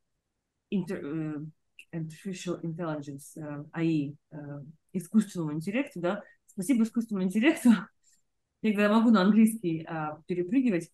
inter, 0.74 1.00
uh, 1.02 1.46
artificial 1.92 2.58
intelligence, 2.62 3.36
uh, 3.36 3.64
AI, 3.72 4.14
uh, 4.32 4.64
искусственному 4.92 5.54
интеллекту, 5.54 6.00
да, 6.00 6.22
спасибо 6.46 6.84
искусственному 6.84 7.26
интеллекту, 7.26 7.70
я 8.62 8.72
когда 8.72 8.92
могу 8.92 9.10
на 9.10 9.22
английский 9.22 9.84
uh, 9.84 10.20
перепрыгивать, 10.26 10.90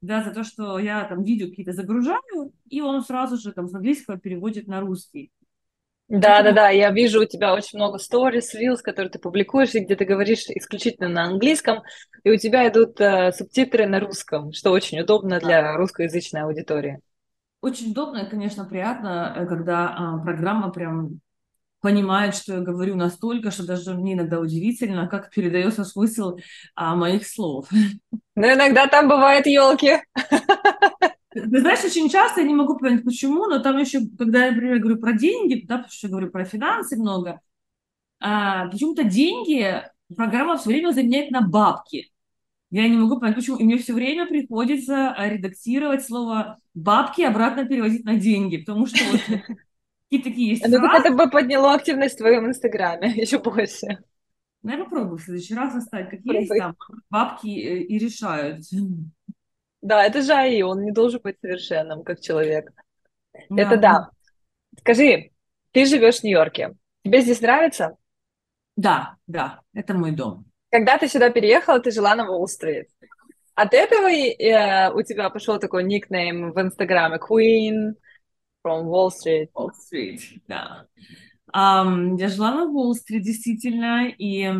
да, 0.00 0.22
за 0.22 0.32
то, 0.32 0.44
что 0.44 0.78
я 0.78 1.04
там 1.04 1.24
видео 1.24 1.48
какие-то 1.48 1.72
загружаю, 1.72 2.52
и 2.68 2.80
он 2.80 3.02
сразу 3.02 3.36
же 3.36 3.52
там 3.52 3.68
с 3.68 3.74
английского 3.74 4.18
переводит 4.18 4.66
на 4.66 4.80
русский. 4.80 5.32
Да, 6.08 6.42
да, 6.42 6.52
да, 6.52 6.68
я 6.68 6.90
вижу 6.90 7.22
у 7.22 7.24
тебя 7.24 7.54
очень 7.54 7.78
много 7.78 7.96
stories, 7.96 8.54
reels, 8.54 8.82
которые 8.82 9.10
ты 9.10 9.18
публикуешь, 9.18 9.74
и 9.74 9.80
где 9.80 9.96
ты 9.96 10.04
говоришь 10.04 10.44
исключительно 10.48 11.08
на 11.08 11.24
английском, 11.24 11.82
и 12.24 12.30
у 12.30 12.36
тебя 12.36 12.68
идут 12.68 13.00
э, 13.00 13.32
субтитры 13.32 13.86
на 13.86 14.00
русском, 14.00 14.52
что 14.52 14.70
очень 14.70 15.00
удобно 15.00 15.40
для 15.40 15.74
русскоязычной 15.76 16.42
аудитории. 16.42 17.00
Очень 17.64 17.92
удобно 17.92 18.18
и, 18.18 18.28
конечно, 18.28 18.66
приятно, 18.66 19.32
э, 19.34 19.46
когда 19.46 20.18
э, 20.18 20.22
программа 20.22 20.70
прям 20.70 21.20
понимает, 21.80 22.34
что 22.34 22.56
я 22.56 22.60
говорю 22.60 22.94
настолько, 22.94 23.50
что 23.50 23.66
даже 23.66 23.94
мне 23.94 24.12
иногда 24.12 24.38
удивительно, 24.38 25.08
как 25.08 25.30
передается 25.30 25.82
смысл 25.84 26.36
а, 26.74 26.94
моих 26.94 27.26
слов. 27.26 27.66
Но 28.36 28.52
иногда 28.52 28.86
там 28.86 29.08
бывают 29.08 29.46
елки. 29.46 29.92
Ты 31.32 31.60
знаешь, 31.60 31.82
очень 31.82 32.10
часто 32.10 32.42
я 32.42 32.46
не 32.46 32.54
могу 32.54 32.76
понять, 32.76 33.02
почему, 33.02 33.46
но 33.46 33.58
там 33.60 33.78
еще, 33.78 34.00
когда 34.18 34.44
я, 34.44 34.52
например, 34.52 34.78
говорю 34.80 34.98
про 34.98 35.14
деньги, 35.14 35.64
да, 35.66 35.78
потому 35.78 35.90
что 35.90 36.06
я 36.06 36.10
говорю 36.10 36.30
про 36.30 36.44
финансы 36.44 36.96
много, 36.98 37.40
а, 38.20 38.68
почему-то 38.68 39.04
деньги 39.04 39.82
программа 40.14 40.58
все 40.58 40.68
время 40.68 40.92
заменяет 40.92 41.30
на 41.30 41.40
бабки. 41.40 42.12
Я 42.74 42.88
не 42.88 42.96
могу 42.96 43.20
понять, 43.20 43.36
почему. 43.36 43.56
И 43.58 43.62
мне 43.62 43.78
все 43.78 43.92
время 43.92 44.26
приходится 44.26 45.14
редактировать 45.16 46.04
слово 46.04 46.58
бабки 46.74 47.22
обратно 47.22 47.64
переводить 47.66 48.04
на 48.04 48.16
деньги, 48.16 48.56
потому 48.56 48.86
что 48.86 48.98
вот 49.12 49.20
какие 50.10 50.22
такие 50.24 50.50
есть 50.50 50.66
Ну, 50.66 50.84
это 50.92 51.12
бы 51.12 51.30
подняло 51.30 51.74
активность 51.74 52.16
в 52.16 52.18
твоем 52.18 52.48
инстаграме 52.48 53.10
еще 53.14 53.38
больше. 53.38 53.98
Ну, 54.64 54.72
я 54.72 54.78
попробую 54.78 55.18
в 55.18 55.22
следующий 55.22 55.54
раз 55.54 55.76
оставить, 55.76 56.10
как 56.10 56.20
есть, 56.24 56.50
там 56.58 56.74
бабки 57.10 57.46
э, 57.46 57.78
и 57.82 57.96
решают. 57.96 58.64
Да, 59.80 60.04
это 60.04 60.20
же 60.22 60.32
АИ, 60.32 60.62
он 60.62 60.82
не 60.82 60.90
должен 60.90 61.20
быть 61.22 61.38
совершенным, 61.40 62.02
как 62.02 62.20
человек. 62.20 62.72
Да. 63.50 63.62
Это 63.62 63.76
да. 63.76 64.10
Скажи, 64.80 65.30
ты 65.70 65.86
живешь 65.86 66.18
в 66.18 66.24
Нью-Йорке. 66.24 66.74
Тебе 67.04 67.20
здесь 67.20 67.40
нравится? 67.40 67.96
Да, 68.74 69.14
да, 69.28 69.60
это 69.74 69.94
мой 69.94 70.10
дом. 70.10 70.44
Когда 70.74 70.98
ты 70.98 71.06
сюда 71.06 71.30
переехала, 71.30 71.78
ты 71.78 71.92
жила 71.92 72.16
на 72.16 72.28
Уолл-стрит. 72.28 72.88
От 73.54 73.74
этого 73.74 74.08
э, 74.10 74.92
у 74.92 75.02
тебя 75.02 75.30
пошел 75.30 75.60
такой 75.60 75.84
никнейм 75.84 76.50
в 76.50 76.60
Инстаграме 76.60 77.18
Queen 77.18 77.92
from 78.66 78.86
Wall 78.86 79.10
Street. 79.10 79.50
Wall 79.54 79.70
Street, 79.70 80.18
да. 80.48 80.88
Um, 81.54 82.18
я 82.18 82.28
жила 82.28 82.50
на 82.50 82.64
Уолл-стрит, 82.64 83.22
действительно, 83.22 84.08
и 84.08 84.52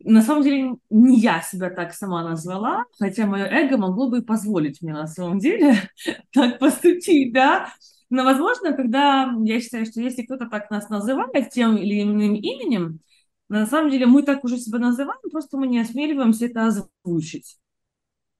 на 0.00 0.20
самом 0.20 0.42
деле 0.42 0.74
не 0.90 1.18
я 1.18 1.40
себя 1.40 1.70
так 1.70 1.94
сама 1.94 2.22
назвала, 2.22 2.84
хотя 2.98 3.24
мое 3.24 3.46
эго 3.46 3.78
могло 3.78 4.10
бы 4.10 4.20
позволить 4.20 4.82
мне 4.82 4.92
на 4.92 5.06
самом 5.06 5.38
деле 5.38 5.76
так 6.34 6.58
поступить, 6.58 7.32
да. 7.32 7.72
Но, 8.10 8.22
возможно, 8.22 8.74
когда 8.74 9.32
я 9.44 9.60
считаю, 9.62 9.86
что 9.86 10.02
если 10.02 10.24
кто-то 10.24 10.44
так 10.44 10.70
нас 10.70 10.90
называет 10.90 11.48
тем 11.48 11.78
или 11.78 12.02
иным 12.02 12.34
именем, 12.34 13.00
на 13.48 13.66
самом 13.66 13.90
деле 13.90 14.06
мы 14.06 14.22
так 14.22 14.44
уже 14.44 14.58
себя 14.58 14.78
называем, 14.78 15.20
просто 15.30 15.56
мы 15.56 15.66
не 15.66 15.80
осмеливаемся 15.80 16.46
это 16.46 16.66
озвучить. 16.66 17.58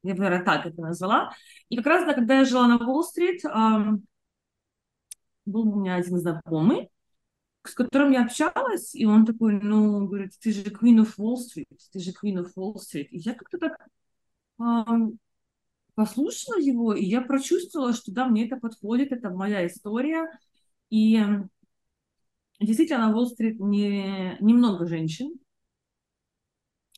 Я 0.02 0.14
наверное, 0.14 0.44
так 0.44 0.66
это 0.66 0.80
назвала. 0.80 1.32
И 1.68 1.76
как 1.76 1.86
раз, 1.86 2.04
да, 2.04 2.14
когда 2.14 2.38
я 2.38 2.44
жила 2.44 2.66
на 2.66 2.76
Уолл-стрит, 2.76 3.42
был 5.46 5.68
у 5.68 5.80
меня 5.80 5.96
один 5.96 6.18
знакомый, 6.18 6.90
с 7.64 7.74
которым 7.74 8.12
я 8.12 8.24
общалась, 8.24 8.94
и 8.94 9.06
он 9.06 9.24
такой, 9.24 9.60
ну, 9.60 10.06
говорит, 10.06 10.32
ты 10.40 10.52
же 10.52 10.64
Queen 10.64 10.98
of 11.02 11.14
Wall 11.18 11.36
Street, 11.36 11.66
ты 11.92 11.98
же 11.98 12.10
Queen 12.10 12.36
of 12.36 12.52
Wall 12.56 12.74
Street. 12.74 13.08
И 13.10 13.18
я 13.18 13.34
как-то 13.34 13.58
так 13.58 13.78
э, 14.60 14.64
послушала 15.94 16.58
его, 16.58 16.94
и 16.94 17.04
я 17.04 17.22
прочувствовала, 17.22 17.92
что 17.92 18.12
да, 18.12 18.26
мне 18.26 18.46
это 18.46 18.56
подходит, 18.56 19.12
это 19.12 19.30
моя 19.30 19.66
история. 19.66 20.28
И 20.90 21.22
действительно, 22.64 23.08
на 23.08 23.14
Уолл-стрит 23.14 23.60
не, 23.60 24.36
немного 24.40 24.86
женщин. 24.86 25.34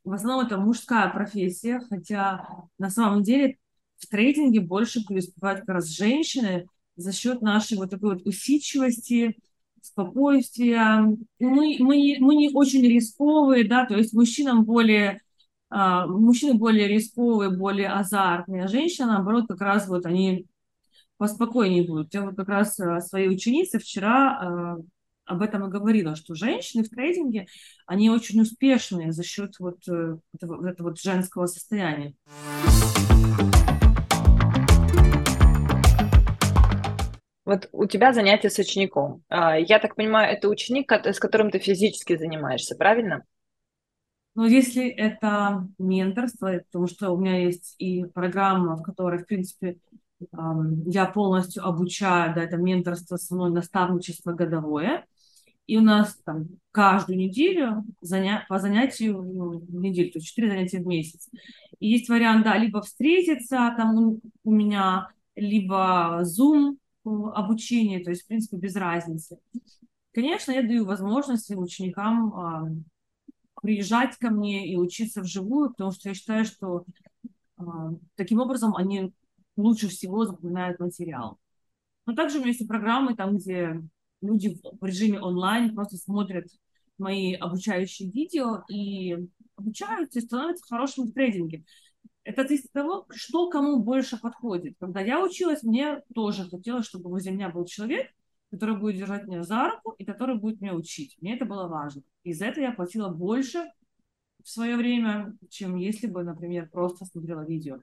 В 0.04 0.12
основном 0.12 0.46
это 0.46 0.58
мужская 0.58 1.10
профессия, 1.10 1.80
хотя 1.88 2.48
на 2.78 2.90
самом 2.90 3.22
деле 3.22 3.58
в 3.98 4.06
трейдинге 4.06 4.60
больше 4.60 5.04
преуспевают 5.04 5.60
как 5.60 5.68
раз 5.70 5.88
женщины 5.88 6.68
за 6.96 7.12
счет 7.12 7.42
нашей 7.42 7.76
вот 7.76 7.90
такой 7.90 8.14
вот 8.14 8.26
усидчивости, 8.26 9.36
спокойствия. 9.86 11.00
Мы, 11.38 11.76
мы, 11.78 12.16
мы 12.20 12.36
не 12.36 12.50
очень 12.52 12.82
рисковые, 12.82 13.66
да, 13.66 13.86
то 13.86 13.96
есть 13.96 14.12
мужчинам 14.12 14.64
более, 14.64 15.20
а, 15.70 16.06
мужчины 16.06 16.54
более 16.54 16.88
рисковые, 16.88 17.50
более 17.50 17.88
азартные, 17.88 18.64
а 18.64 18.68
женщины, 18.68 19.06
наоборот, 19.06 19.46
как 19.48 19.60
раз 19.60 19.88
вот 19.88 20.06
они 20.06 20.46
поспокойнее 21.18 21.86
будут. 21.86 22.12
Я 22.14 22.22
вот 22.22 22.36
как 22.36 22.48
раз 22.48 22.78
а, 22.80 23.00
своей 23.00 23.28
ученице 23.28 23.78
вчера 23.78 24.38
а, 24.40 24.76
об 25.26 25.42
этом 25.42 25.66
и 25.66 25.70
говорила, 25.70 26.16
что 26.16 26.34
женщины 26.34 26.84
в 26.84 26.88
трейдинге, 26.88 27.46
они 27.86 28.10
очень 28.10 28.40
успешные 28.40 29.12
за 29.12 29.24
счет 29.24 29.56
вот 29.58 29.86
э, 29.88 30.16
этого, 30.34 30.66
этого 30.66 30.88
вот 30.88 31.00
женского 31.00 31.46
состояния. 31.46 32.14
Вот 37.44 37.68
у 37.70 37.86
тебя 37.86 38.12
занятия 38.12 38.50
с 38.50 38.58
учеником. 38.58 39.22
А, 39.28 39.56
я 39.56 39.78
так 39.78 39.94
понимаю, 39.94 40.32
это 40.32 40.48
ученик, 40.48 40.90
с 40.90 41.20
которым 41.20 41.50
ты 41.50 41.60
физически 41.60 42.16
занимаешься, 42.16 42.74
правильно? 42.74 43.24
Ну, 44.34 44.44
если 44.44 44.88
это 44.88 45.66
менторство, 45.78 46.60
потому 46.70 46.88
что 46.88 47.10
у 47.10 47.18
меня 47.18 47.44
есть 47.44 47.74
и 47.78 48.04
программа, 48.04 48.76
в 48.76 48.82
которой, 48.82 49.20
в 49.22 49.26
принципе, 49.26 49.78
я 50.86 51.06
полностью 51.06 51.64
обучаю, 51.64 52.34
да, 52.34 52.42
это 52.42 52.56
менторство 52.56 53.16
со 53.16 53.34
мной, 53.34 53.50
наставничество 53.50 54.32
годовое. 54.32 55.06
И 55.66 55.76
у 55.76 55.80
нас 55.80 56.16
там 56.24 56.46
каждую 56.70 57.18
неделю 57.18 57.84
заня... 58.00 58.46
по 58.48 58.58
занятию 58.58 59.22
ну, 59.22 59.58
в 59.58 59.74
неделю, 59.80 60.12
то 60.12 60.18
есть 60.18 60.28
4 60.28 60.48
занятия 60.48 60.78
в 60.78 60.86
месяц. 60.86 61.28
И 61.80 61.88
есть 61.88 62.08
вариант, 62.08 62.44
да, 62.44 62.56
либо 62.56 62.82
встретиться 62.82 63.74
там 63.76 63.96
у, 63.96 64.20
у 64.44 64.50
меня, 64.52 65.10
либо 65.34 66.22
Zoom, 66.22 66.76
обучения, 67.04 68.00
то 68.00 68.10
есть, 68.10 68.22
в 68.22 68.26
принципе, 68.26 68.56
без 68.56 68.74
разницы. 68.74 69.38
Конечно, 70.12 70.52
я 70.52 70.62
даю 70.62 70.84
возможность 70.84 71.50
ученикам 71.50 72.34
а, 72.34 72.68
приезжать 73.60 74.16
ко 74.16 74.30
мне 74.30 74.66
и 74.66 74.76
учиться 74.76 75.20
вживую, 75.20 75.70
потому 75.70 75.92
что 75.92 76.08
я 76.08 76.14
считаю, 76.14 76.44
что 76.44 76.84
а, 77.58 77.92
таким 78.16 78.40
образом 78.40 78.74
они 78.76 79.12
лучше 79.56 79.88
всего 79.88 80.24
запоминают 80.24 80.80
материал. 80.80 81.38
Но 82.06 82.14
также 82.14 82.38
у 82.38 82.40
меня 82.40 82.50
есть 82.50 82.62
и 82.62 82.66
программы, 82.66 83.14
там, 83.14 83.36
где 83.36 83.82
люди 84.20 84.58
в 84.62 84.84
режиме 84.84 85.20
онлайн 85.20 85.74
просто 85.74 85.96
смотрят 85.96 86.46
мои 86.98 87.34
обучающие 87.34 88.10
видео 88.10 88.64
и 88.68 89.16
обучаются 89.56 90.18
и 90.18 90.22
становятся 90.22 90.66
хорошими 90.66 91.06
в 91.06 91.12
трейдинге. 91.12 91.64
Это 92.24 92.42
зависит 92.42 92.66
от 92.66 92.72
того, 92.72 93.06
что 93.14 93.48
кому 93.50 93.82
больше 93.82 94.18
подходит. 94.18 94.76
Когда 94.80 95.00
я 95.00 95.22
училась, 95.22 95.62
мне 95.62 96.02
тоже 96.14 96.48
хотелось, 96.48 96.86
чтобы 96.86 97.10
возле 97.10 97.32
меня 97.32 97.50
был 97.50 97.64
человек, 97.64 98.10
который 98.50 98.76
будет 98.76 98.96
держать 98.96 99.26
меня 99.26 99.42
за 99.42 99.70
руку 99.70 99.92
и 99.92 100.04
который 100.04 100.36
будет 100.36 100.60
меня 100.60 100.74
учить. 100.74 101.16
Мне 101.20 101.36
это 101.36 101.44
было 101.44 101.68
важно. 101.68 102.02
И 102.24 102.32
за 102.32 102.46
это 102.46 102.60
я 102.60 102.72
платила 102.72 103.08
больше 103.08 103.64
в 104.42 104.48
свое 104.48 104.76
время, 104.76 105.36
чем 105.50 105.76
если 105.76 106.06
бы, 106.06 106.22
например, 106.24 106.68
просто 106.70 107.04
смотрела 107.04 107.44
видео. 107.44 107.80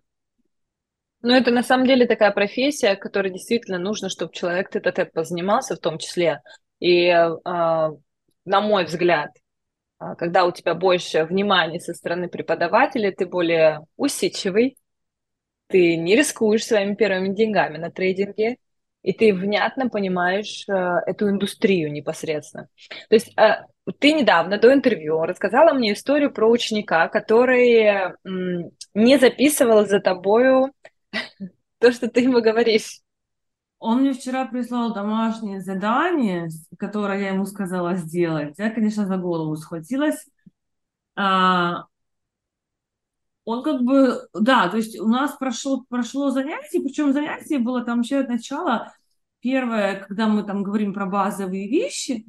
Ну, 1.24 1.34
это 1.34 1.52
на 1.52 1.64
самом 1.64 1.88
деле 1.88 2.06
такая 2.06 2.32
профессия, 2.32 2.98
которая 2.98 3.32
действительно 3.32 3.78
нужно, 3.80 4.10
чтобы 4.10 4.34
человек 4.34 4.76
этот 4.76 5.14
позанимался 5.14 5.76
в 5.76 5.80
том 5.80 5.98
числе. 5.98 6.42
И, 6.80 7.06
э, 7.08 7.38
на 7.46 8.62
мой 8.62 8.84
взгляд, 8.84 9.32
а, 10.00 10.16
когда 10.16 10.44
у 10.44 10.52
тебя 10.52 10.74
больше 10.76 11.24
внимания 11.24 11.80
со 11.80 11.94
стороны 11.94 12.28
преподавателя, 12.28 13.14
ты 13.14 13.26
более 13.26 13.86
усидчивый, 13.96 14.78
ты 15.68 15.96
не 15.96 16.18
рискуешь 16.18 16.66
своими 16.66 16.96
первыми 16.96 17.34
деньгами 17.34 17.78
на 17.78 17.90
трейдинге, 17.90 18.58
и 19.02 19.14
ты 19.14 19.34
внятно 19.34 19.88
понимаешь 19.88 20.66
э, 20.68 20.74
эту 21.06 21.30
индустрию 21.30 21.90
непосредственно. 21.90 22.68
То 23.08 23.16
есть 23.16 23.34
э, 23.38 23.66
ты 24.00 24.12
недавно 24.12 24.58
до 24.58 24.74
интервью 24.74 25.24
рассказала 25.24 25.74
мне 25.74 25.94
историю 25.94 26.34
про 26.34 26.50
ученика, 26.50 27.08
который 27.08 28.14
не 28.94 29.18
записывал 29.18 29.86
за 29.86 30.02
тобою 30.02 30.74
то, 31.80 31.92
что 31.92 32.10
ты 32.10 32.22
ему 32.22 32.42
говоришь. 32.42 33.02
Он 33.80 34.00
мне 34.00 34.14
вчера 34.14 34.46
прислал 34.46 34.94
домашнее 34.94 35.62
задание, 35.62 36.48
которое 36.80 37.20
я 37.20 37.30
ему 37.30 37.46
сказала 37.46 37.96
сделать. 37.96 38.56
Я, 38.58 38.70
конечно, 38.70 39.06
за 39.06 39.18
голову 39.18 39.58
схватилась. 39.58 40.26
А, 41.16 41.86
он 43.46 43.62
как 43.64 43.82
бы, 43.82 44.28
да, 44.34 44.70
то 44.70 44.78
есть 44.78 44.98
у 44.98 45.08
нас 45.08 45.36
прошло, 45.38 45.84
прошло 45.90 46.30
занятие, 46.30 46.82
причем 46.82 47.12
занятие 47.12 47.60
было 47.60 47.84
там 47.84 47.98
вообще 47.98 48.20
от 48.20 48.30
начала. 48.30 48.94
Первое, 49.42 50.00
когда 50.00 50.28
мы 50.28 50.44
там 50.44 50.64
говорим 50.64 50.94
про 50.94 51.06
базовые 51.06 51.68
вещи, 51.68 52.26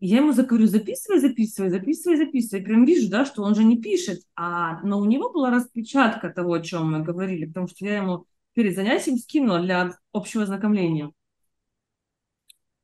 я 0.00 0.18
ему 0.18 0.32
говорю, 0.32 0.66
записывай, 0.66 1.18
записывай, 1.18 1.70
записывай, 1.70 2.16
записывай. 2.16 2.62
Прям 2.62 2.84
вижу, 2.84 3.10
да, 3.10 3.24
что 3.24 3.42
он 3.42 3.54
же 3.54 3.64
не 3.64 3.80
пишет. 3.80 4.20
А, 4.36 4.80
но 4.82 5.00
у 5.00 5.04
него 5.04 5.32
была 5.32 5.50
распечатка 5.50 6.30
того, 6.30 6.54
о 6.54 6.62
чем 6.62 6.92
мы 6.92 7.02
говорили, 7.02 7.46
потому 7.46 7.66
что 7.66 7.84
я 7.84 7.96
ему 7.96 8.26
перед 8.52 8.76
занятием 8.76 9.16
скинула 9.18 9.60
для 9.60 9.92
общего 10.12 10.44
ознакомления. 10.44 11.12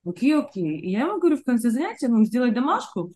Окей, 0.04 0.36
окей. 0.36 0.78
И 0.80 0.90
я 0.90 1.02
ему 1.02 1.20
говорю 1.20 1.36
в 1.36 1.44
конце 1.44 1.70
занятия, 1.70 2.08
ну, 2.08 2.24
сделай 2.24 2.50
домашку 2.50 3.12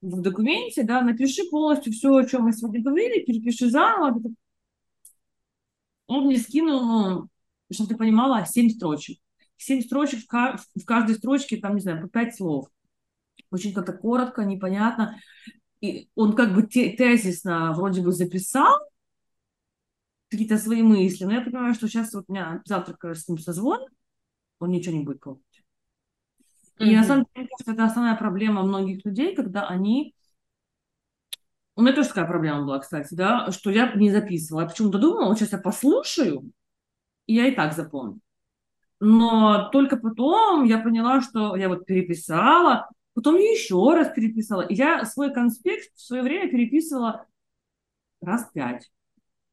в 0.00 0.20
документе, 0.22 0.82
да, 0.82 1.02
напиши 1.02 1.42
полностью 1.50 1.92
все, 1.92 2.14
о 2.14 2.24
чем 2.24 2.44
мы 2.44 2.52
сегодня 2.52 2.82
говорили, 2.82 3.24
перепиши 3.24 3.68
заново. 3.68 4.20
Он 6.06 6.24
мне 6.26 6.38
скинул, 6.38 6.82
ну, 6.82 7.28
чтобы 7.70 7.90
ты 7.90 7.96
понимала, 7.96 8.46
семь 8.46 8.70
строчек. 8.70 9.18
Семь 9.58 9.82
строчек, 9.82 10.20
в 10.30 10.84
каждой 10.86 11.16
строчке, 11.16 11.58
там, 11.58 11.74
не 11.74 11.80
знаю, 11.82 12.02
по 12.02 12.08
пять 12.08 12.34
слов. 12.36 12.68
Очень 13.50 13.72
как-то 13.72 13.92
коротко, 13.92 14.44
непонятно. 14.44 15.18
И 15.80 16.08
он 16.14 16.34
как 16.34 16.54
бы 16.54 16.64
тезисно 16.64 17.72
вроде 17.72 18.02
бы 18.02 18.12
записал, 18.12 18.78
какие-то 20.30 20.58
свои 20.58 20.82
мысли. 20.82 21.24
Но 21.24 21.32
я 21.32 21.40
понимаю, 21.40 21.74
что 21.74 21.88
сейчас 21.88 22.12
вот 22.12 22.24
у 22.28 22.32
меня 22.32 22.62
завтра, 22.64 22.94
кажется, 22.94 23.24
с 23.24 23.28
ним 23.28 23.38
созвон, 23.38 23.80
он 24.58 24.70
ничего 24.70 24.96
не 24.96 25.04
будет 25.04 25.20
помнить. 25.20 25.42
И 26.78 26.84
mm-hmm. 26.84 26.96
на 26.96 27.04
самом 27.04 27.26
деле, 27.34 27.48
кажется, 27.48 27.72
это 27.72 27.84
основная 27.84 28.16
проблема 28.16 28.62
многих 28.62 29.04
людей, 29.04 29.34
когда 29.34 29.66
они... 29.66 30.14
У 31.74 31.82
меня 31.82 31.92
тоже 31.94 32.08
такая 32.08 32.26
проблема 32.26 32.64
была, 32.64 32.80
кстати, 32.80 33.14
да, 33.14 33.50
что 33.52 33.70
я 33.70 33.92
не 33.94 34.10
записывала. 34.10 34.62
Я 34.62 34.68
почему-то 34.68 34.98
думала, 34.98 35.26
вот 35.28 35.38
сейчас 35.38 35.52
я 35.52 35.58
послушаю, 35.58 36.50
и 37.26 37.34
я 37.34 37.46
и 37.46 37.54
так 37.54 37.72
запомню. 37.72 38.20
Но 39.00 39.68
только 39.70 39.96
потом 39.96 40.64
я 40.64 40.78
поняла, 40.78 41.20
что 41.20 41.54
я 41.54 41.68
вот 41.68 41.86
переписала, 41.86 42.88
потом 43.20 43.36
еще 43.36 43.94
раз 43.94 44.12
переписала. 44.14 44.62
И 44.62 44.74
я 44.74 45.04
свой 45.04 45.32
конспект 45.32 45.92
в 45.94 46.00
свое 46.00 46.22
время 46.22 46.50
переписывала 46.50 47.26
раз 48.20 48.48
пять 48.52 48.88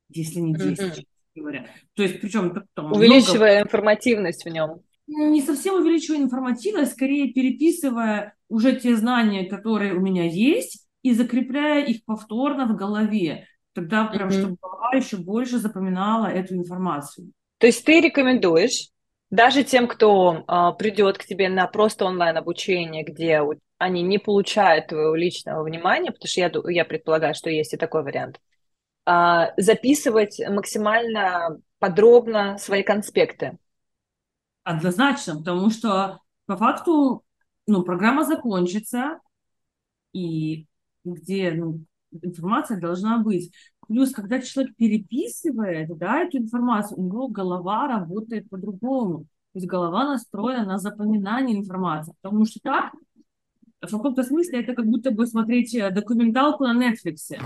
если 0.09 0.39
не 0.39 0.53
10, 0.53 0.79
mm-hmm. 0.79 1.03
говоря. 1.35 1.67
То 1.93 2.03
есть, 2.03 2.21
причем... 2.21 2.53
Там, 2.73 2.91
Увеличивая 2.91 3.55
много... 3.55 3.61
информативность 3.63 4.45
в 4.45 4.49
нем. 4.49 4.81
Ну, 5.07 5.29
не 5.29 5.41
совсем 5.41 5.75
увеличивая 5.75 6.19
информативность, 6.19 6.93
скорее 6.93 7.31
переписывая 7.31 8.35
уже 8.49 8.75
те 8.75 8.95
знания, 8.95 9.45
которые 9.45 9.93
у 9.93 9.99
меня 9.99 10.27
есть, 10.27 10.87
и 11.03 11.13
закрепляя 11.13 11.85
их 11.85 12.03
повторно 12.05 12.65
в 12.67 12.75
голове. 12.75 13.47
Тогда 13.73 14.05
прям, 14.05 14.29
mm-hmm. 14.29 14.39
чтобы 14.39 14.57
голова 14.61 14.91
еще 14.95 15.17
больше 15.17 15.59
запоминала 15.59 16.27
эту 16.27 16.55
информацию. 16.55 17.31
То 17.59 17.67
есть 17.67 17.85
ты 17.85 18.01
рекомендуешь 18.01 18.89
даже 19.35 19.63
тем, 19.63 19.87
кто 19.87 20.43
а, 20.47 20.71
придет 20.71 21.17
к 21.17 21.25
тебе 21.25 21.49
на 21.49 21.67
просто 21.67 22.05
онлайн 22.05 22.37
обучение, 22.37 23.03
где 23.03 23.41
они 23.77 24.01
не 24.01 24.17
получают 24.17 24.87
твоего 24.87 25.15
личного 25.15 25.63
внимания, 25.63 26.11
потому 26.11 26.27
что 26.27 26.41
я, 26.41 26.51
я 26.69 26.85
предполагаю, 26.85 27.35
что 27.35 27.49
есть 27.49 27.73
и 27.73 27.77
такой 27.77 28.03
вариант, 28.03 28.39
а, 29.05 29.53
записывать 29.57 30.39
максимально 30.49 31.59
подробно 31.79 32.57
свои 32.57 32.83
конспекты. 32.83 33.57
Однозначно, 34.63 35.37
потому 35.37 35.69
что 35.69 36.19
по 36.45 36.57
факту 36.57 37.23
ну, 37.67 37.83
программа 37.83 38.23
закончится, 38.23 39.19
и 40.13 40.67
где 41.03 41.51
ну, 41.51 41.85
информация 42.21 42.79
должна 42.79 43.17
быть. 43.19 43.53
Плюс, 43.87 44.11
когда 44.11 44.39
человек 44.39 44.75
переписывает 44.75 45.95
да, 45.97 46.21
эту 46.21 46.37
информацию, 46.37 46.99
у 46.99 47.03
него 47.03 47.27
голова 47.27 47.87
работает 47.87 48.49
по-другому. 48.49 49.25
То 49.53 49.59
есть 49.59 49.67
голова 49.67 50.05
настроена 50.05 50.65
на 50.65 50.77
запоминание 50.77 51.57
информации. 51.57 52.13
Потому 52.21 52.45
что 52.45 52.59
так, 52.61 52.93
в 53.81 53.89
каком-то 53.89 54.23
смысле, 54.23 54.61
это 54.61 54.73
как 54.73 54.85
будто 54.87 55.11
бы 55.11 55.25
смотреть 55.25 55.75
э, 55.75 55.91
документалку 55.91 56.65
на 56.65 56.73
Netflix. 56.73 57.37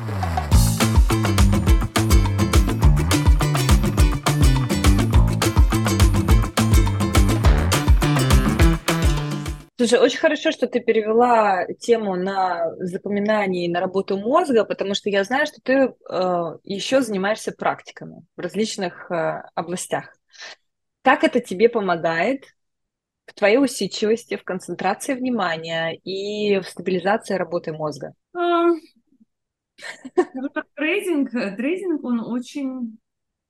Слушай, 9.79 9.99
очень 9.99 10.19
хорошо, 10.19 10.51
что 10.51 10.67
ты 10.67 10.81
перевела 10.81 11.65
тему 11.79 12.17
на 12.17 12.75
запоминание 12.79 13.65
и 13.65 13.71
на 13.71 13.79
работу 13.79 14.17
мозга, 14.17 14.65
потому 14.65 14.93
что 14.93 15.09
я 15.09 15.23
знаю, 15.23 15.47
что 15.47 15.61
ты 15.63 15.73
э, 15.73 16.57
еще 16.65 16.99
занимаешься 17.01 17.53
практиками 17.53 18.25
в 18.35 18.41
различных 18.41 19.09
э, 19.09 19.41
областях. 19.55 20.13
Как 21.01 21.23
это 21.23 21.39
тебе 21.39 21.69
помогает 21.69 22.43
в 23.25 23.33
твоей 23.33 23.57
усидчивости, 23.57 24.35
в 24.35 24.43
концентрации 24.43 25.13
внимания 25.13 25.95
и 25.95 26.59
в 26.59 26.67
стабилизации 26.67 27.35
работы 27.35 27.71
мозга? 27.71 28.11
А, 28.35 28.71
трейдинг, 30.75 31.31
трейдинг, 31.31 32.03
он 32.03 32.19
очень 32.19 32.99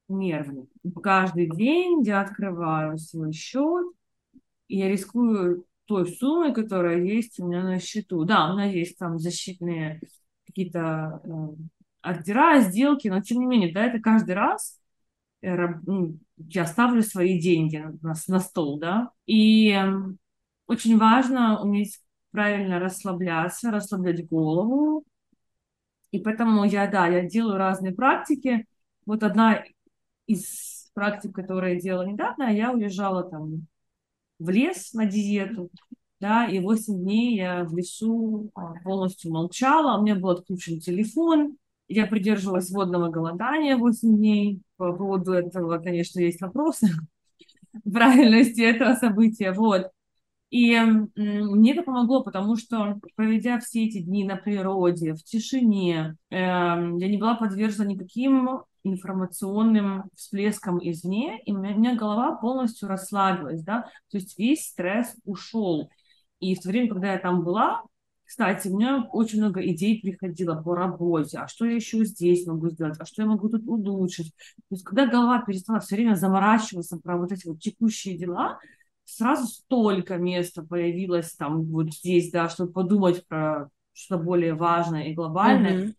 нервный. 0.08 0.70
Каждый 1.02 1.50
день 1.50 2.04
я 2.04 2.22
открываю 2.22 3.00
свой 3.00 3.32
счет, 3.32 3.88
и 4.68 4.78
я 4.78 4.90
рискую 4.90 5.66
той 5.90 6.08
суммы, 6.08 6.54
которая 6.54 7.04
есть 7.04 7.40
у 7.40 7.48
меня 7.48 7.64
на 7.64 7.80
счету. 7.80 8.24
Да, 8.24 8.52
у 8.52 8.54
меня 8.54 8.66
есть 8.66 8.98
там 9.00 9.18
защитные 9.18 10.00
какие-то 10.46 11.20
э, 11.24 11.30
ордера, 12.02 12.62
сделки, 12.62 13.08
но 13.08 13.22
тем 13.22 13.40
не 13.40 13.48
менее, 13.48 13.74
да, 13.74 13.86
это 13.86 14.00
каждый 14.00 14.36
раз 14.36 14.80
ну, 15.42 16.18
я 16.38 16.66
ставлю 16.66 17.02
свои 17.02 17.40
деньги 17.40 17.78
на, 18.02 18.14
на 18.28 18.40
стол, 18.40 18.78
да, 18.78 19.10
и 19.26 19.72
э, 19.72 19.92
очень 20.68 20.98
важно 20.98 21.60
уметь 21.62 22.00
правильно 22.32 22.80
расслабляться, 22.80 23.72
расслаблять 23.72 24.28
голову, 24.28 25.06
и 26.12 26.20
поэтому 26.20 26.66
я, 26.66 26.88
да, 26.88 27.08
я 27.08 27.24
делаю 27.24 27.58
разные 27.58 27.94
практики. 27.94 28.66
Вот 29.06 29.24
одна 29.24 29.64
из 30.28 30.92
практик, 30.94 31.34
которые 31.34 31.76
я 31.76 31.82
делала 31.82 32.06
недавно, 32.06 32.54
я 32.54 32.72
уезжала 32.72 33.24
там 33.24 33.68
в 34.40 34.50
лес 34.50 34.94
на 34.94 35.06
диету, 35.06 35.70
да, 36.20 36.46
и 36.46 36.60
8 36.60 37.02
дней 37.02 37.38
я 37.38 37.64
в 37.64 37.76
лесу 37.76 38.50
а, 38.56 38.74
полностью 38.84 39.32
молчала, 39.32 39.98
у 39.98 40.04
меня 40.04 40.16
был 40.16 40.30
отключен 40.30 40.80
телефон, 40.80 41.58
я 41.88 42.06
придерживалась 42.06 42.70
водного 42.72 43.10
голодания 43.10 43.78
8 43.78 44.18
дней. 44.18 44.62
По 44.78 44.94
поводу 44.94 45.34
этого, 45.34 45.80
конечно, 45.80 46.20
есть 46.20 46.40
вопросы 46.40 46.88
правильности 47.92 48.62
этого 48.62 48.96
события, 48.96 49.52
вот. 49.52 49.92
И 50.52 50.76
мне 51.16 51.74
это 51.74 51.84
помогло, 51.84 52.24
потому 52.24 52.56
что, 52.56 53.00
проведя 53.16 53.60
все 53.60 53.86
эти 53.86 54.02
дни 54.02 54.24
на 54.24 54.36
природе, 54.36 55.14
в 55.14 55.24
тишине, 55.24 56.16
э, 56.32 56.36
я 56.38 57.08
не 57.08 57.18
была 57.18 57.36
подвержена 57.36 57.86
никаким 57.86 58.64
информационным 58.84 60.06
всплеском 60.16 60.80
извне, 60.82 61.42
и 61.44 61.54
у 61.54 61.58
меня, 61.58 61.96
голова 61.96 62.36
полностью 62.36 62.88
расслабилась, 62.88 63.64
да, 63.64 63.84
то 64.10 64.18
есть 64.18 64.38
весь 64.38 64.68
стресс 64.68 65.16
ушел. 65.26 65.90
И 66.40 66.56
в 66.56 66.62
то 66.62 66.70
время, 66.70 66.90
когда 66.90 67.14
я 67.14 67.20
там 67.20 67.44
была, 67.44 67.84
кстати, 68.30 68.68
у 68.68 68.78
меня 68.78 69.08
очень 69.12 69.40
много 69.40 69.60
идей 69.66 70.00
приходило 70.00 70.62
по 70.62 70.76
работе, 70.76 71.40
а 71.40 71.48
что 71.48 71.66
я 71.66 71.74
еще 71.74 72.06
здесь 72.06 72.46
могу 72.46 72.70
сделать, 72.70 72.96
а 73.00 73.06
что 73.06 73.24
я 73.24 73.28
могу 73.28 73.50
тут 73.50 73.68
улучшить. 73.68 74.32
То 74.56 74.76
есть, 74.76 74.84
когда 74.84 75.08
голова 75.08 75.42
перестала 75.42 75.80
все 75.80 75.96
время 75.96 76.14
заморачиваться 76.14 76.98
про 76.98 77.18
вот 77.18 77.32
эти 77.32 77.48
вот 77.48 77.60
текущие 77.60 78.20
дела, 78.20 78.60
сразу 79.04 79.48
столько 79.48 80.18
места 80.18 80.62
появилось 80.62 81.34
там 81.34 81.64
вот 81.64 81.92
здесь, 81.92 82.30
да, 82.32 82.50
чтобы 82.50 82.72
подумать 82.72 83.26
про 83.28 83.70
что-то 83.94 84.24
более 84.24 84.54
важное 84.54 85.06
и 85.06 85.14
глобальное. 85.14 85.74
Mm-hmm. 85.74 85.96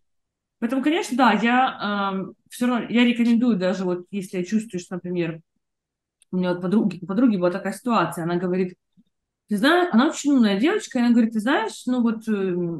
Поэтому, 0.61 0.83
конечно, 0.83 1.17
да, 1.17 1.33
я 1.33 2.13
э, 2.13 2.33
все 2.49 2.67
равно, 2.67 2.85
я 2.87 3.03
рекомендую 3.03 3.57
даже 3.57 3.83
вот, 3.83 4.05
если 4.11 4.37
я 4.37 4.43
чувствую, 4.45 4.79
что, 4.79 4.93
например, 4.93 5.41
у 6.31 6.37
меня 6.37 6.53
вот 6.53 6.61
подруги, 6.61 6.99
у 7.01 7.07
подруги 7.07 7.37
была 7.37 7.49
такая 7.49 7.73
ситуация, 7.73 8.25
она 8.25 8.35
говорит, 8.35 8.75
ты 9.49 9.57
знаешь, 9.57 9.89
она 9.91 10.07
очень 10.07 10.33
умная 10.33 10.59
девочка, 10.59 10.99
и 10.99 11.01
она 11.01 11.13
говорит, 11.13 11.33
ты 11.33 11.39
знаешь, 11.39 11.81
ну 11.87 12.03
вот 12.03 12.27
э, 12.29 12.79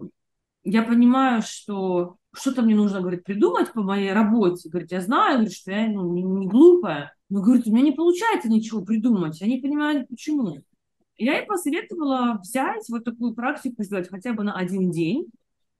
я 0.63 0.83
понимаю, 0.83 1.41
что 1.41 2.17
что-то 2.33 2.61
мне 2.61 2.75
нужно, 2.75 3.01
говорит, 3.01 3.23
придумать 3.23 3.73
по 3.73 3.81
моей 3.81 4.13
работе. 4.13 4.69
Говорит, 4.69 4.91
я 4.91 5.01
знаю, 5.01 5.37
говорит, 5.37 5.53
что 5.53 5.71
я 5.71 5.87
ну, 5.87 6.13
не, 6.13 6.21
не 6.21 6.47
глупая. 6.47 7.15
Но, 7.29 7.41
говорит, 7.41 7.65
у 7.65 7.71
меня 7.71 7.83
не 7.83 7.93
получается 7.93 8.47
ничего 8.47 8.85
придумать. 8.85 9.41
Я 9.41 9.47
не 9.47 9.59
понимаю, 9.59 10.05
почему. 10.07 10.59
Я 11.17 11.39
ей 11.39 11.47
посоветовала 11.47 12.39
взять 12.43 12.87
вот 12.89 13.05
такую 13.05 13.33
практику 13.33 13.83
сделать 13.83 14.07
хотя 14.07 14.33
бы 14.33 14.43
на 14.43 14.53
один 14.53 14.91
день 14.91 15.31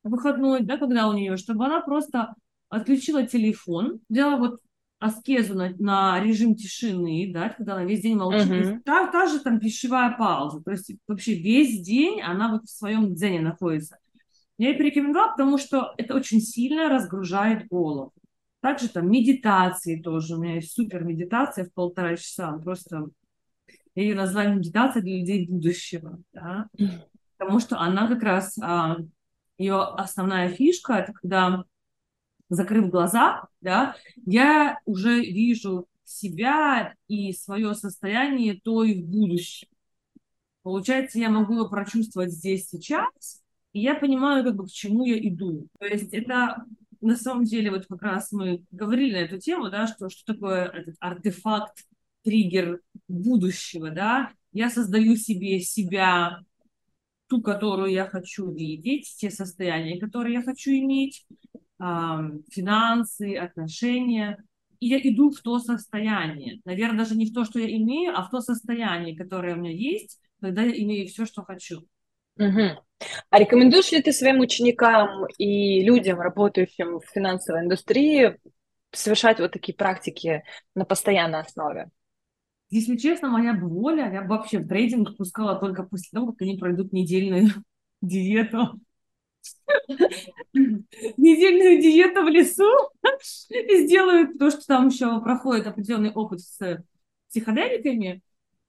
выходной, 0.03 0.63
да, 0.63 0.77
когда 0.77 1.07
у 1.07 1.13
нее, 1.13 1.37
чтобы 1.37 1.65
она 1.65 1.81
просто 1.81 2.33
отключила 2.69 3.25
телефон, 3.25 3.99
взяла 4.09 4.37
вот 4.37 4.59
аскезу 4.99 5.55
на, 5.55 5.73
на 5.79 6.23
режим 6.23 6.55
тишины, 6.55 7.31
да, 7.33 7.49
когда 7.49 7.73
она 7.73 7.85
весь 7.85 8.01
день 8.01 8.15
молчит. 8.15 8.47
Uh-huh. 8.47 8.79
Та, 8.85 9.07
та 9.07 9.25
же 9.25 9.39
там 9.39 9.59
пищевая 9.59 10.15
пауза. 10.15 10.61
То 10.61 10.71
есть 10.71 10.91
вообще 11.07 11.33
весь 11.33 11.81
день 11.81 12.21
она 12.21 12.51
вот 12.51 12.65
в 12.65 12.69
своем 12.69 13.15
дзене 13.15 13.41
находится. 13.41 13.97
Я 14.59 14.69
ей 14.69 14.77
порекомендовала, 14.77 15.31
потому 15.31 15.57
что 15.57 15.93
это 15.97 16.15
очень 16.15 16.39
сильно 16.39 16.87
разгружает 16.87 17.67
голову. 17.67 18.13
Также 18.61 18.89
там 18.89 19.09
медитации 19.09 19.99
тоже. 19.99 20.35
У 20.35 20.39
меня 20.39 20.55
есть 20.55 20.71
супер 20.71 21.03
медитация 21.03 21.65
в 21.65 21.73
полтора 21.73 22.15
часа. 22.15 22.51
Просто 22.59 23.07
я 23.95 24.03
ее 24.03 24.13
назвала 24.13 24.53
медитация 24.53 25.01
для 25.01 25.17
людей 25.17 25.47
будущего. 25.47 26.19
Да? 26.31 26.67
Потому 27.39 27.59
что 27.59 27.79
она 27.79 28.07
как 28.07 28.21
раз, 28.21 28.55
а, 28.61 28.97
ее 29.62 29.82
основная 29.82 30.50
фишка, 30.50 30.93
это 30.93 31.13
когда, 31.13 31.63
закрыв 32.50 32.89
глаза, 32.89 33.47
да, 33.62 33.95
я 34.26 34.80
уже 34.86 35.21
вижу 35.21 35.88
себя 36.04 36.95
и 37.08 37.32
свое 37.32 37.74
состояние 37.76 38.60
то 38.62 38.84
и 38.84 39.02
в 39.02 39.06
будущем. 39.06 39.67
Получается, 40.63 41.19
я 41.19 41.30
могу 41.30 41.56
его 41.56 41.69
прочувствовать 41.69 42.32
здесь 42.32 42.67
сейчас, 42.67 43.41
и 43.74 43.80
я 43.80 43.95
понимаю, 43.95 44.43
как 44.43 44.56
бы, 44.56 44.65
к 44.67 44.71
чему 44.71 45.06
я 45.06 45.17
иду. 45.17 45.67
То 45.80 45.86
есть 45.86 46.13
это 46.13 46.65
на 47.02 47.15
самом 47.15 47.45
деле, 47.45 47.71
вот 47.71 47.88
как 47.88 48.02
раз 48.04 48.32
мы 48.32 48.63
говорили 48.71 49.13
на 49.13 49.17
эту 49.26 49.39
тему, 49.39 49.69
да, 49.69 49.88
что, 49.88 50.10
что 50.10 50.34
такое 50.34 50.65
этот 50.65 50.95
артефакт, 51.00 51.86
триггер 52.24 52.82
будущего, 53.08 53.89
да, 53.89 54.32
я 54.54 54.69
создаю 54.69 55.15
себе 55.15 55.60
себя, 55.60 56.43
ту, 57.32 57.41
которую 57.41 57.94
я 57.94 58.08
хочу 58.08 58.52
видеть, 58.52 59.15
те 59.17 59.32
состояния, 59.32 59.98
которые 60.02 60.34
я 60.34 60.44
хочу 60.44 60.70
иметь, 60.72 61.26
финансы, 61.80 63.36
отношения, 63.38 64.44
и 64.82 64.88
я 64.88 65.00
иду 65.02 65.32
в 65.32 65.39
то 65.39 65.58
состояние. 65.60 66.60
Наверное, 66.65 67.06
даже 67.06 67.15
не 67.15 67.26
в 67.26 67.34
то, 67.34 67.46
что 67.46 67.58
я 67.58 67.74
имею, 67.78 68.13
а 68.17 68.24
в 68.24 68.30
то 68.30 68.41
состояние, 68.41 69.15
которое 69.15 69.56
у 69.56 69.60
меня 69.60 69.72
есть, 69.72 70.20
когда 70.41 70.63
я 70.63 70.78
имею 70.84 71.08
все, 71.08 71.26
что 71.26 71.44
хочу. 71.44 71.88
Угу. 72.38 72.84
А 73.30 73.39
рекомендуешь 73.39 73.94
ли 73.94 74.02
ты 74.02 74.12
своим 74.12 74.41
ученикам 74.41 75.26
и 75.38 75.86
людям, 75.86 76.20
работающим 76.20 77.00
в 77.00 77.06
финансовой 77.06 77.62
индустрии, 77.62 78.38
совершать 78.91 79.39
вот 79.39 79.54
такие 79.54 79.74
практики 79.74 80.44
на 80.76 80.84
постоянной 80.84 81.39
основе? 81.39 81.91
Если 82.71 82.95
честно, 82.95 83.29
моя 83.29 83.53
воля, 83.53 84.10
я 84.12 84.21
бы 84.21 84.29
вообще 84.29 84.60
в 84.60 84.67
трейдинг 84.67 85.17
пускала 85.17 85.60
только 85.60 85.84
после 85.84 86.10
того, 86.13 86.31
как 86.31 86.41
они 86.41 86.57
пройдут 86.57 86.93
недельную 86.93 87.49
диету. 88.01 88.79
Недельную 90.53 91.81
диету 91.81 92.23
в 92.23 92.29
лесу 92.29 92.71
и 93.49 93.86
сделают 93.86 94.39
то, 94.39 94.49
что 94.49 94.65
там 94.65 94.88
еще 94.88 95.21
проходит 95.21 95.67
определенный 95.67 96.12
опыт 96.12 96.39
с 96.39 96.84
психоделиками. 97.29 98.21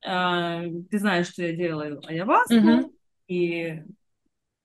А, 0.05 0.65
ты 0.91 0.99
знаешь, 0.99 1.29
что 1.29 1.43
я 1.43 1.55
делаю 1.55 2.01
айаваску 2.05 2.93
и 3.29 3.83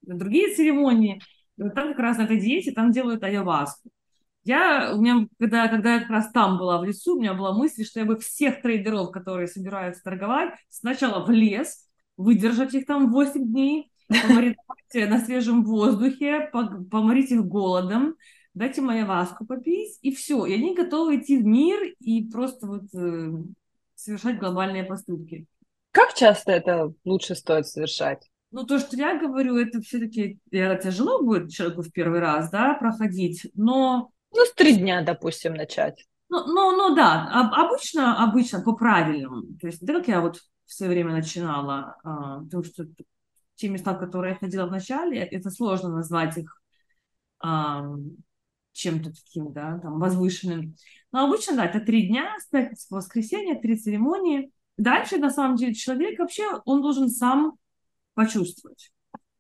другие 0.02 0.56
церемонии. 0.56 1.21
Вот 1.58 1.76
там 1.76 1.89
как 1.89 2.00
раз 2.00 2.17
на 2.17 2.23
этой 2.23 2.39
диете 2.39 2.71
там 2.71 2.91
делают 2.91 3.23
айаваску. 3.23 3.89
Я, 4.48 4.94
у 4.96 5.02
меня, 5.02 5.28
когда, 5.38 5.68
когда 5.68 5.96
я 5.96 6.00
как 6.00 6.10
раз 6.10 6.32
там 6.32 6.58
была 6.58 6.80
в 6.80 6.86
лесу, 6.86 7.18
у 7.18 7.20
меня 7.20 7.34
была 7.34 7.54
мысль, 7.54 7.84
что 7.84 8.00
я 8.00 8.06
бы 8.06 8.18
всех 8.18 8.62
трейдеров, 8.62 9.12
которые 9.12 9.48
собираются 9.48 10.02
торговать, 10.02 10.54
сначала 10.70 11.26
в 11.26 11.30
лес, 11.30 11.86
выдержать 12.16 12.74
их 12.74 12.86
там 12.86 13.12
8 13.12 13.46
дней, 13.46 13.92
поморить 14.08 14.56
на 14.94 15.20
свежем 15.20 15.66
воздухе, 15.66 16.50
поморить 16.90 17.32
их 17.32 17.46
голодом, 17.46 18.16
дать 18.54 18.78
им 18.78 18.90
айаваску 18.90 19.46
попить, 19.46 20.00
и 20.02 20.16
все. 20.16 20.46
И 20.46 20.54
они 20.54 20.74
готовы 20.74 21.18
идти 21.18 21.38
в 21.38 21.46
мир 21.46 21.82
и 22.00 22.24
просто 22.30 22.68
вот 22.68 22.84
э, 22.94 23.44
совершать 23.96 24.40
глобальные 24.40 24.86
поступки. 24.86 25.46
Как 25.92 26.14
часто 26.14 26.54
это 26.54 26.94
лучше 27.04 27.36
стоит 27.36 27.68
совершать? 27.68 28.26
Ну, 28.52 28.64
то, 28.64 28.80
что 28.80 28.96
я 28.96 29.20
говорю, 29.20 29.58
это 29.58 29.82
все-таки 29.82 30.40
тяжело 30.50 31.22
будет 31.22 31.52
человеку 31.52 31.82
в 31.82 31.92
первый 31.92 32.22
раз, 32.22 32.50
да, 32.50 32.76
проходить, 32.76 33.46
но... 33.56 34.10
Ну, 34.38 34.45
с 34.45 34.54
три 34.54 34.78
дня, 34.78 35.02
допустим, 35.02 35.56
начать. 35.56 36.06
Ну, 36.30 36.45
ну, 36.45 36.71
ну 36.78 36.95
да, 36.95 37.28
обычно, 37.56 38.23
обычно 38.23 38.62
по-правильному. 38.62 39.41
То 39.60 39.65
есть, 39.65 39.84
да, 39.84 39.95
как 39.95 40.08
я 40.08 40.21
вот 40.21 40.41
в 40.65 40.73
свое 40.73 40.91
время 40.91 41.12
начинала, 41.13 41.97
а, 42.04 42.41
потому 42.43 42.63
что 42.63 42.86
те 43.56 43.67
места, 43.67 43.95
в 43.95 44.00
которые 44.00 44.34
я 44.34 44.38
ходила 44.38 44.67
в 44.67 44.71
начале, 44.71 45.21
это 45.21 45.50
сложно 45.50 45.89
назвать 45.89 46.38
их 46.38 46.62
а, 47.39 47.84
чем-то 48.73 49.10
таким, 49.10 49.54
да, 49.54 49.80
там, 49.80 50.00
возвышенным. 50.00 50.76
Но 51.12 51.26
обычно, 51.26 51.56
да, 51.56 51.65
это 51.65 51.80
три 51.80 52.08
дня, 52.08 52.36
с 52.39 52.45
пятницы 52.45 52.88
по 52.89 52.97
воскресенье, 52.97 53.60
три 53.60 53.76
церемонии. 53.76 54.52
Дальше, 54.78 55.17
на 55.17 55.32
самом 55.32 55.56
деле, 55.56 55.73
человек 55.73 56.19
вообще, 56.19 56.43
он 56.65 56.84
должен 56.84 57.10
сам 57.10 57.58
почувствовать. 58.13 58.91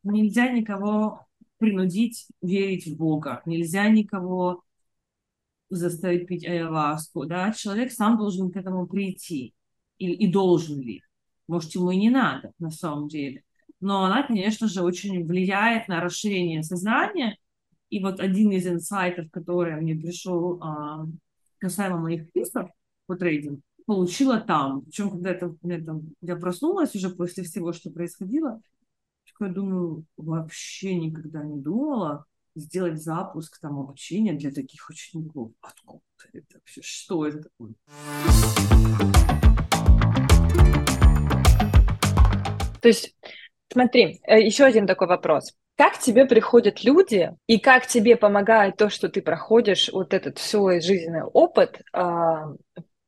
Нельзя 0.01 0.49
никого 0.51 1.27
принудить 1.59 2.25
верить 2.41 2.87
в 2.87 2.97
Бога, 2.97 3.43
нельзя 3.45 3.87
никого 3.89 4.63
заставить 5.69 6.27
пить 6.27 6.45
айаваску, 6.45 7.25
да, 7.25 7.51
человек 7.51 7.91
сам 7.91 8.17
должен 8.17 8.51
к 8.51 8.57
этому 8.57 8.87
прийти, 8.87 9.53
и, 9.97 10.11
и 10.11 10.31
должен 10.31 10.79
ли. 10.79 11.01
Может, 11.47 11.75
ему 11.75 11.91
и 11.91 11.97
не 11.97 12.09
надо, 12.09 12.51
на 12.59 12.69
самом 12.69 13.07
деле. 13.07 13.43
Но 13.79 14.05
она, 14.05 14.23
конечно 14.23 14.67
же, 14.67 14.81
очень 14.81 15.25
влияет 15.25 15.87
на 15.87 16.01
расширение 16.01 16.63
сознания. 16.63 17.37
И 17.89 18.01
вот 18.01 18.19
один 18.19 18.51
из 18.51 18.67
инсайтов, 18.67 19.29
который 19.31 19.79
мне 19.79 19.95
пришел 19.95 20.59
а, 20.61 21.05
касаемо 21.59 21.97
моих 21.97 22.27
рисков 22.33 22.69
по 23.05 23.15
трейдингу, 23.15 23.61
получила 23.85 24.39
там. 24.39 24.81
Причем, 24.81 25.11
когда 25.11 25.31
это, 25.31 25.55
это, 25.63 26.01
я 26.21 26.35
проснулась 26.35 26.95
уже 26.95 27.09
после 27.09 27.43
всего, 27.43 27.71
что 27.71 27.91
происходило, 27.91 28.61
я 29.39 29.47
думаю, 29.49 30.05
вообще 30.17 30.95
никогда 30.95 31.43
не 31.43 31.61
думала 31.61 32.25
сделать 32.57 33.01
запуск 33.01 33.59
там 33.59 33.79
обучения 33.79 34.33
для 34.33 34.51
таких 34.51 34.89
учеников. 34.89 35.51
Откуда 35.61 36.01
это 36.33 36.55
вообще? 36.55 36.81
Что 36.81 37.27
это 37.27 37.43
такое? 37.43 37.73
То 42.81 42.87
есть, 42.87 43.15
смотри, 43.71 44.19
э, 44.23 44.41
еще 44.41 44.65
один 44.65 44.87
такой 44.87 45.07
вопрос. 45.07 45.53
Как 45.75 45.99
тебе 45.99 46.25
приходят 46.25 46.83
люди 46.83 47.31
и 47.45 47.59
как 47.59 47.85
тебе 47.85 48.15
помогает 48.15 48.77
то, 48.77 48.89
что 48.89 49.09
ты 49.09 49.21
проходишь 49.21 49.89
вот 49.93 50.13
этот 50.13 50.39
свой 50.39 50.81
жизненный 50.81 51.23
опыт 51.23 51.81
а, 51.93 52.53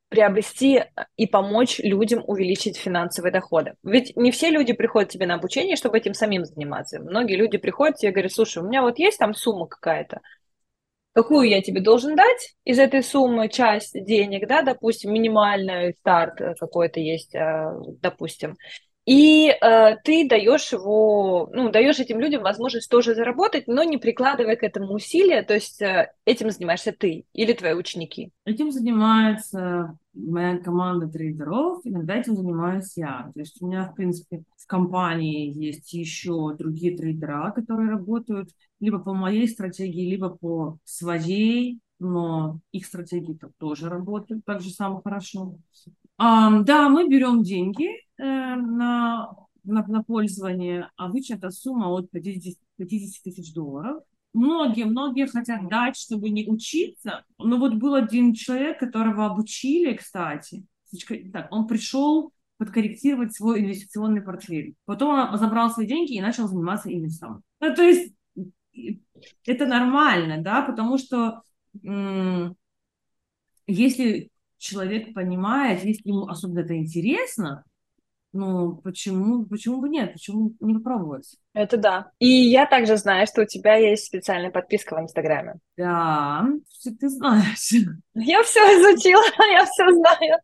приобрести 0.09 0.83
и 1.17 1.27
помочь 1.27 1.79
людям 1.79 2.23
увеличить 2.25 2.77
финансовые 2.77 3.31
доходы. 3.31 3.75
Ведь 3.83 4.15
не 4.17 4.31
все 4.31 4.49
люди 4.49 4.73
приходят 4.73 5.09
тебе 5.09 5.27
на 5.27 5.35
обучение, 5.35 5.75
чтобы 5.75 5.97
этим 5.97 6.13
самим 6.13 6.45
заниматься. 6.45 6.99
Многие 6.99 7.35
люди 7.35 7.57
приходят 7.57 7.97
тебе 7.97 8.09
и 8.09 8.13
говорят, 8.13 8.33
слушай, 8.33 8.61
у 8.61 8.67
меня 8.67 8.81
вот 8.81 8.97
есть 8.99 9.19
там 9.19 9.33
сумма 9.33 9.67
какая-то, 9.67 10.21
какую 11.13 11.47
я 11.47 11.61
тебе 11.61 11.79
должен 11.79 12.15
дать 12.15 12.55
из 12.65 12.79
этой 12.79 13.03
суммы 13.03 13.49
часть 13.49 13.93
денег, 14.05 14.47
да, 14.47 14.63
допустим, 14.63 15.13
минимальный 15.13 15.93
старт 15.93 16.39
какой-то 16.59 16.99
есть, 16.99 17.35
э, 17.35 17.71
допустим, 18.01 18.57
и 19.09 19.49
э, 19.49 19.95
ты 20.03 20.27
даешь 20.29 20.71
его, 20.71 21.49
ну, 21.51 21.71
даешь 21.71 21.99
этим 21.99 22.19
людям 22.19 22.43
возможность 22.43 22.91
тоже 22.91 23.15
заработать, 23.15 23.65
но 23.65 23.81
не 23.81 23.97
прикладывая 23.97 24.55
к 24.55 24.61
этому 24.61 24.93
усилия, 24.93 25.41
то 25.41 25.55
есть 25.55 25.81
э, 25.81 26.13
этим 26.25 26.51
занимаешься 26.51 26.91
ты 26.91 27.25
или 27.33 27.53
твои 27.53 27.73
ученики? 27.73 28.31
Этим 28.45 28.71
занимается 28.71 29.97
моя 30.13 30.59
команда 30.59 31.07
трейдеров, 31.07 31.79
иногда 31.85 32.17
этим 32.17 32.35
занимаюсь 32.35 32.97
я. 32.97 33.31
То 33.33 33.39
есть 33.39 33.59
у 33.63 33.65
меня, 33.65 33.85
в 33.85 33.95
принципе, 33.95 34.43
в 34.55 34.67
компании 34.67 35.51
есть 35.57 35.91
еще 35.91 36.53
другие 36.55 36.95
трейдера, 36.95 37.49
которые 37.49 37.89
работают 37.89 38.51
либо 38.79 38.99
по 38.99 39.15
моей 39.15 39.47
стратегии, 39.47 40.07
либо 40.07 40.29
по 40.29 40.77
своей, 40.83 41.79
но 41.97 42.59
их 42.71 42.85
стратегии 42.85 43.39
тоже 43.57 43.89
работают 43.89 44.45
так 44.45 44.61
же 44.61 44.69
самое 44.69 45.01
хорошо. 45.03 45.55
А, 46.19 46.59
да, 46.61 46.89
мы 46.89 47.09
берем 47.09 47.41
деньги 47.41 48.07
на, 48.23 49.33
на, 49.63 49.87
на 49.87 50.03
пользование. 50.03 50.89
Обычно 50.97 51.35
это 51.35 51.51
сумма 51.51 51.87
от 51.87 52.09
50, 52.11 52.55
50 52.77 53.23
тысяч 53.23 53.53
долларов. 53.53 54.03
многие, 54.33 54.85
многие 54.85 55.27
хотят 55.27 55.67
дать, 55.69 55.97
чтобы 55.97 56.29
не 56.29 56.47
учиться. 56.47 57.23
Но 57.37 57.57
вот 57.57 57.75
был 57.75 57.95
один 57.95 58.33
человек, 58.33 58.79
которого 58.79 59.25
обучили, 59.25 59.95
кстати. 59.95 60.65
Так, 61.31 61.51
он 61.51 61.67
пришел 61.67 62.33
подкорректировать 62.57 63.33
свой 63.33 63.61
инвестиционный 63.61 64.21
портфель. 64.21 64.75
Потом 64.85 65.31
он 65.31 65.37
забрал 65.37 65.69
свои 65.69 65.87
деньги 65.87 66.13
и 66.13 66.21
начал 66.21 66.47
заниматься 66.47 66.89
ими 66.89 67.07
сам. 67.07 67.41
Ну, 67.61 67.75
то 67.75 67.83
есть 67.83 68.13
это 69.45 69.65
нормально, 69.65 70.41
да, 70.41 70.61
потому 70.61 70.97
что 70.97 71.41
если 73.67 74.29
человек 74.57 75.13
понимает, 75.13 75.83
если 75.85 76.09
ему 76.09 76.27
особенно 76.27 76.59
это 76.59 76.75
интересно, 76.75 77.63
ну, 78.31 78.75
почему, 78.75 79.45
почему 79.45 79.81
бы 79.81 79.89
нет? 79.89 80.13
Почему 80.13 80.53
не 80.59 80.75
попробовать? 80.75 81.35
Это 81.53 81.77
да. 81.77 82.11
И 82.19 82.27
я 82.27 82.67
также 82.67 82.97
знаю, 82.97 83.25
что 83.25 83.41
у 83.41 83.45
тебя 83.45 83.75
есть 83.75 84.05
специальная 84.05 84.51
подписка 84.51 84.95
в 84.95 85.01
Инстаграме. 85.01 85.55
Да, 85.77 86.45
ты 86.83 87.09
знаешь. 87.09 87.71
Я 88.13 88.43
все 88.43 88.59
изучила, 88.59 89.23
я 89.51 89.65
все 89.65 89.91
знаю. 89.91 90.39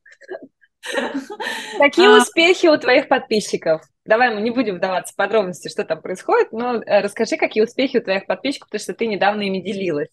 Какие 1.77 2.07
а... 2.07 2.21
успехи 2.21 2.67
у 2.67 2.77
твоих 2.77 3.07
подписчиков? 3.07 3.81
Давай 4.05 4.33
мы 4.33 4.41
не 4.41 4.51
будем 4.51 4.75
вдаваться 4.75 5.13
в 5.13 5.17
подробности, 5.17 5.67
что 5.67 5.83
там 5.83 6.01
происходит, 6.01 6.51
но 6.51 6.75
э, 6.75 7.01
расскажи, 7.01 7.37
какие 7.37 7.63
успехи 7.63 7.97
у 7.97 8.03
твоих 8.03 8.27
подписчиков, 8.27 8.69
потому 8.69 8.81
что 8.81 8.93
ты 8.93 9.07
недавно 9.07 9.41
ими 9.41 9.61
делилась. 9.61 10.09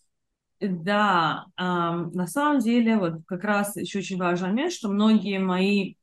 Да, 0.60 1.46
на 1.58 2.26
самом 2.26 2.60
деле, 2.60 2.96
вот 2.96 3.14
как 3.26 3.42
раз 3.42 3.76
еще 3.76 3.98
очень 3.98 4.16
важный 4.16 4.48
момент, 4.48 4.72
что 4.72 4.88
многие 4.88 5.38
мои 5.38 5.96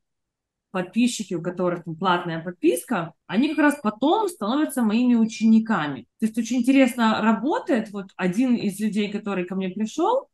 подписчики, 0.72 1.34
у 1.34 1.42
которых 1.42 1.84
там 1.84 1.96
платная 1.96 2.44
подписка, 2.44 3.14
они 3.28 3.50
как 3.50 3.60
раз 3.60 3.80
потом 3.82 4.28
становятся 4.28 4.82
моими 4.82 5.16
учениками. 5.16 6.02
То 6.20 6.26
есть 6.26 6.38
очень 6.38 6.58
интересно 6.58 7.22
работает. 7.22 7.92
Вот 7.92 8.08
один 8.16 8.56
из 8.56 8.80
людей, 8.80 9.12
который 9.12 9.46
ко 9.46 9.56
мне 9.56 9.70
пришел, 9.70 10.30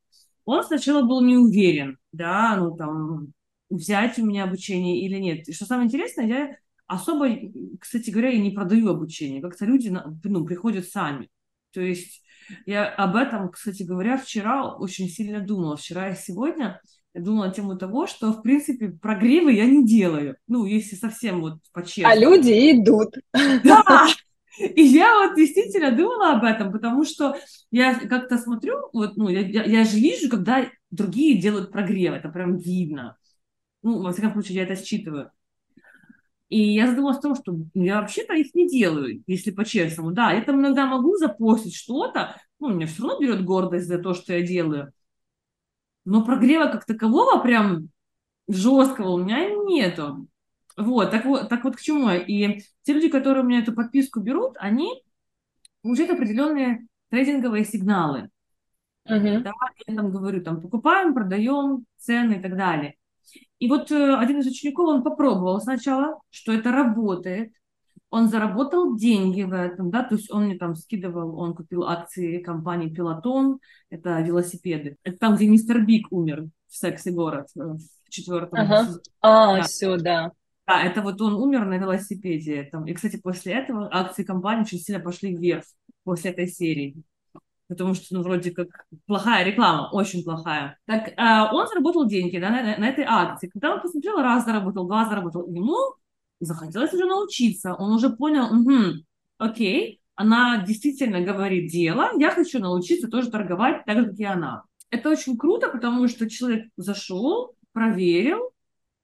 он 0.45 0.63
сначала 0.63 1.01
был 1.01 1.21
не 1.21 1.37
уверен, 1.37 1.97
да, 2.11 2.55
ну 2.57 2.75
там 2.75 3.33
взять 3.69 4.19
у 4.19 4.25
меня 4.25 4.43
обучение 4.43 5.01
или 5.01 5.17
нет. 5.17 5.47
И 5.47 5.53
что 5.53 5.65
самое 5.65 5.87
интересное, 5.87 6.27
я 6.27 6.57
особо, 6.87 7.27
кстати 7.79 8.09
говоря, 8.11 8.29
и 8.29 8.39
не 8.39 8.51
продаю 8.51 8.89
обучение. 8.89 9.41
Как-то 9.41 9.65
люди 9.65 9.89
ну, 10.23 10.45
приходят 10.45 10.87
сами. 10.87 11.29
То 11.71 11.81
есть 11.81 12.23
я 12.65 12.87
об 12.87 13.15
этом, 13.15 13.49
кстати 13.49 13.83
говоря, 13.83 14.17
вчера 14.17 14.75
очень 14.75 15.09
сильно 15.09 15.39
думала. 15.39 15.77
Вчера 15.77 16.09
и 16.09 16.15
сегодня 16.15 16.79
я 17.15 17.21
думала 17.21 17.45
на 17.45 17.51
тему 17.51 17.77
того, 17.77 18.07
что, 18.07 18.33
в 18.33 18.41
принципе, 18.41 18.89
прогревы 18.89 19.53
я 19.53 19.65
не 19.65 19.85
делаю. 19.85 20.35
Ну, 20.47 20.65
если 20.65 20.97
совсем 20.97 21.39
вот 21.39 21.59
по-честному. 21.71 22.13
А 22.13 22.15
люди 22.19 22.51
идут. 22.71 23.15
Да! 23.63 24.07
И 24.59 24.81
я 24.83 25.23
вот 25.23 25.35
действительно 25.35 25.91
думала 25.91 26.33
об 26.33 26.43
этом, 26.43 26.73
потому 26.73 27.05
что 27.05 27.37
я 27.71 27.95
как-то 27.95 28.37
смотрю, 28.37 28.89
вот, 28.91 29.15
ну, 29.15 29.29
я, 29.29 29.41
я, 29.41 29.63
я 29.63 29.83
же 29.85 29.97
вижу, 29.97 30.29
когда 30.29 30.69
другие 30.91 31.39
делают 31.39 31.71
прогрев, 31.71 32.13
это 32.13 32.29
прям 32.29 32.57
видно. 32.57 33.17
Ну, 33.81 34.01
во 34.01 34.11
всяком 34.11 34.33
случае, 34.33 34.57
я 34.57 34.63
это 34.63 34.75
считываю. 34.75 35.31
И 36.49 36.73
я 36.73 36.87
задумалась 36.87 37.17
о 37.17 37.21
том, 37.21 37.35
что 37.35 37.57
я 37.73 38.01
вообще-то 38.01 38.33
их 38.33 38.53
не 38.53 38.67
делаю, 38.67 39.23
если 39.25 39.51
по-честному. 39.51 40.11
Да, 40.11 40.31
я 40.31 40.41
там 40.41 40.59
иногда 40.59 40.85
могу 40.85 41.15
запостить 41.15 41.75
что-то, 41.75 42.35
ну, 42.59 42.73
меня 42.73 42.87
все 42.87 43.03
равно 43.03 43.19
берет 43.19 43.45
гордость 43.45 43.87
за 43.87 43.99
то, 43.99 44.13
что 44.13 44.33
я 44.33 44.41
делаю. 44.41 44.91
Но 46.05 46.23
прогрева 46.23 46.67
как 46.67 46.85
такового 46.85 47.41
прям 47.41 47.89
жесткого 48.47 49.09
у 49.09 49.17
меня 49.17 49.49
нету. 49.49 50.27
Вот, 50.77 51.11
так 51.11 51.25
вот, 51.25 51.49
так 51.49 51.63
вот 51.63 51.77
к 51.77 51.81
чему 51.81 52.09
И 52.11 52.61
те 52.83 52.93
люди, 52.93 53.09
которые 53.09 53.43
у 53.43 53.47
меня 53.47 53.59
эту 53.59 53.73
подписку 53.73 54.19
берут, 54.19 54.55
они 54.59 55.03
получают 55.81 56.11
определенные 56.11 56.87
трейдинговые 57.09 57.65
сигналы. 57.65 58.29
Uh-huh. 59.07 59.39
Да, 59.39 59.51
я 59.87 59.95
там 59.95 60.11
говорю, 60.11 60.43
там, 60.43 60.61
покупаем, 60.61 61.13
продаем, 61.13 61.85
цены 61.97 62.33
и 62.33 62.41
так 62.41 62.57
далее. 62.57 62.95
И 63.59 63.69
вот 63.69 63.91
э, 63.91 64.15
один 64.15 64.39
из 64.39 64.47
учеников, 64.47 64.89
он 64.89 65.03
попробовал 65.03 65.61
сначала, 65.61 66.19
что 66.29 66.51
это 66.51 66.71
работает, 66.71 67.53
он 68.15 68.29
заработал 68.29 68.95
деньги 68.95 69.43
в 69.43 69.51
этом, 69.51 69.91
да, 69.91 70.01
то 70.01 70.15
есть 70.15 70.31
он 70.31 70.45
мне 70.45 70.57
там 70.57 70.75
скидывал, 70.75 71.37
он 71.37 71.53
купил 71.53 71.83
акции 71.83 72.41
компании 72.41 72.87
Пилотон, 72.87 73.59
это 73.89 74.21
велосипеды. 74.21 74.95
Это 75.03 75.17
там, 75.17 75.35
где 75.35 75.49
мистер 75.49 75.85
Биг 75.85 76.07
умер 76.11 76.45
в 76.69 76.77
сексе 76.77 77.11
город 77.11 77.47
э, 77.57 77.59
в 77.59 78.09
четвертом. 78.09 78.57
Ага. 78.57 78.87
А, 79.19 79.57
да. 79.57 79.63
все, 79.63 79.97
да. 79.97 80.31
Да, 80.65 80.81
это 80.81 81.01
вот 81.01 81.19
он 81.19 81.33
умер 81.33 81.65
на 81.65 81.77
велосипеде. 81.77 82.69
Там. 82.71 82.87
И, 82.87 82.93
кстати, 82.93 83.17
после 83.17 83.51
этого 83.51 83.89
акции 83.91 84.23
компании 84.23 84.61
очень 84.61 84.79
сильно 84.79 85.03
пошли 85.03 85.35
вверх 85.35 85.65
после 86.05 86.31
этой 86.31 86.47
серии 86.47 86.95
потому 87.67 87.95
что, 87.95 88.13
ну, 88.13 88.21
вроде 88.21 88.51
как 88.51 88.85
плохая 89.07 89.43
реклама, 89.43 89.89
очень 89.91 90.23
плохая. 90.23 90.77
Так, 90.85 91.07
э, 91.07 91.51
он 91.51 91.67
заработал 91.67 92.05
деньги 92.05 92.37
да, 92.37 92.49
на, 92.49 92.77
на 92.77 92.87
этой 92.87 93.03
акции. 93.05 93.47
Когда 93.47 93.73
он 93.73 93.81
посмотрел, 93.81 94.21
раз 94.21 94.45
заработал, 94.45 94.85
два 94.85 95.05
заработал, 95.05 95.47
ему 95.47 95.95
захотелось 96.39 96.93
уже 96.93 97.05
научиться. 97.05 97.73
Он 97.73 97.93
уже 97.93 98.09
понял, 98.09 98.45
угу, 98.45 99.03
окей, 99.37 100.01
она 100.15 100.63
действительно 100.65 101.21
говорит 101.21 101.71
дело, 101.71 102.11
я 102.17 102.31
хочу 102.31 102.59
научиться 102.59 103.07
тоже 103.07 103.29
торговать 103.29 103.85
так 103.85 103.97
же, 103.97 104.05
как 104.07 104.19
и 104.19 104.23
она. 104.23 104.63
Это 104.89 105.09
очень 105.09 105.37
круто, 105.37 105.69
потому 105.69 106.07
что 106.07 106.29
человек 106.29 106.67
зашел, 106.77 107.55
проверил, 107.73 108.51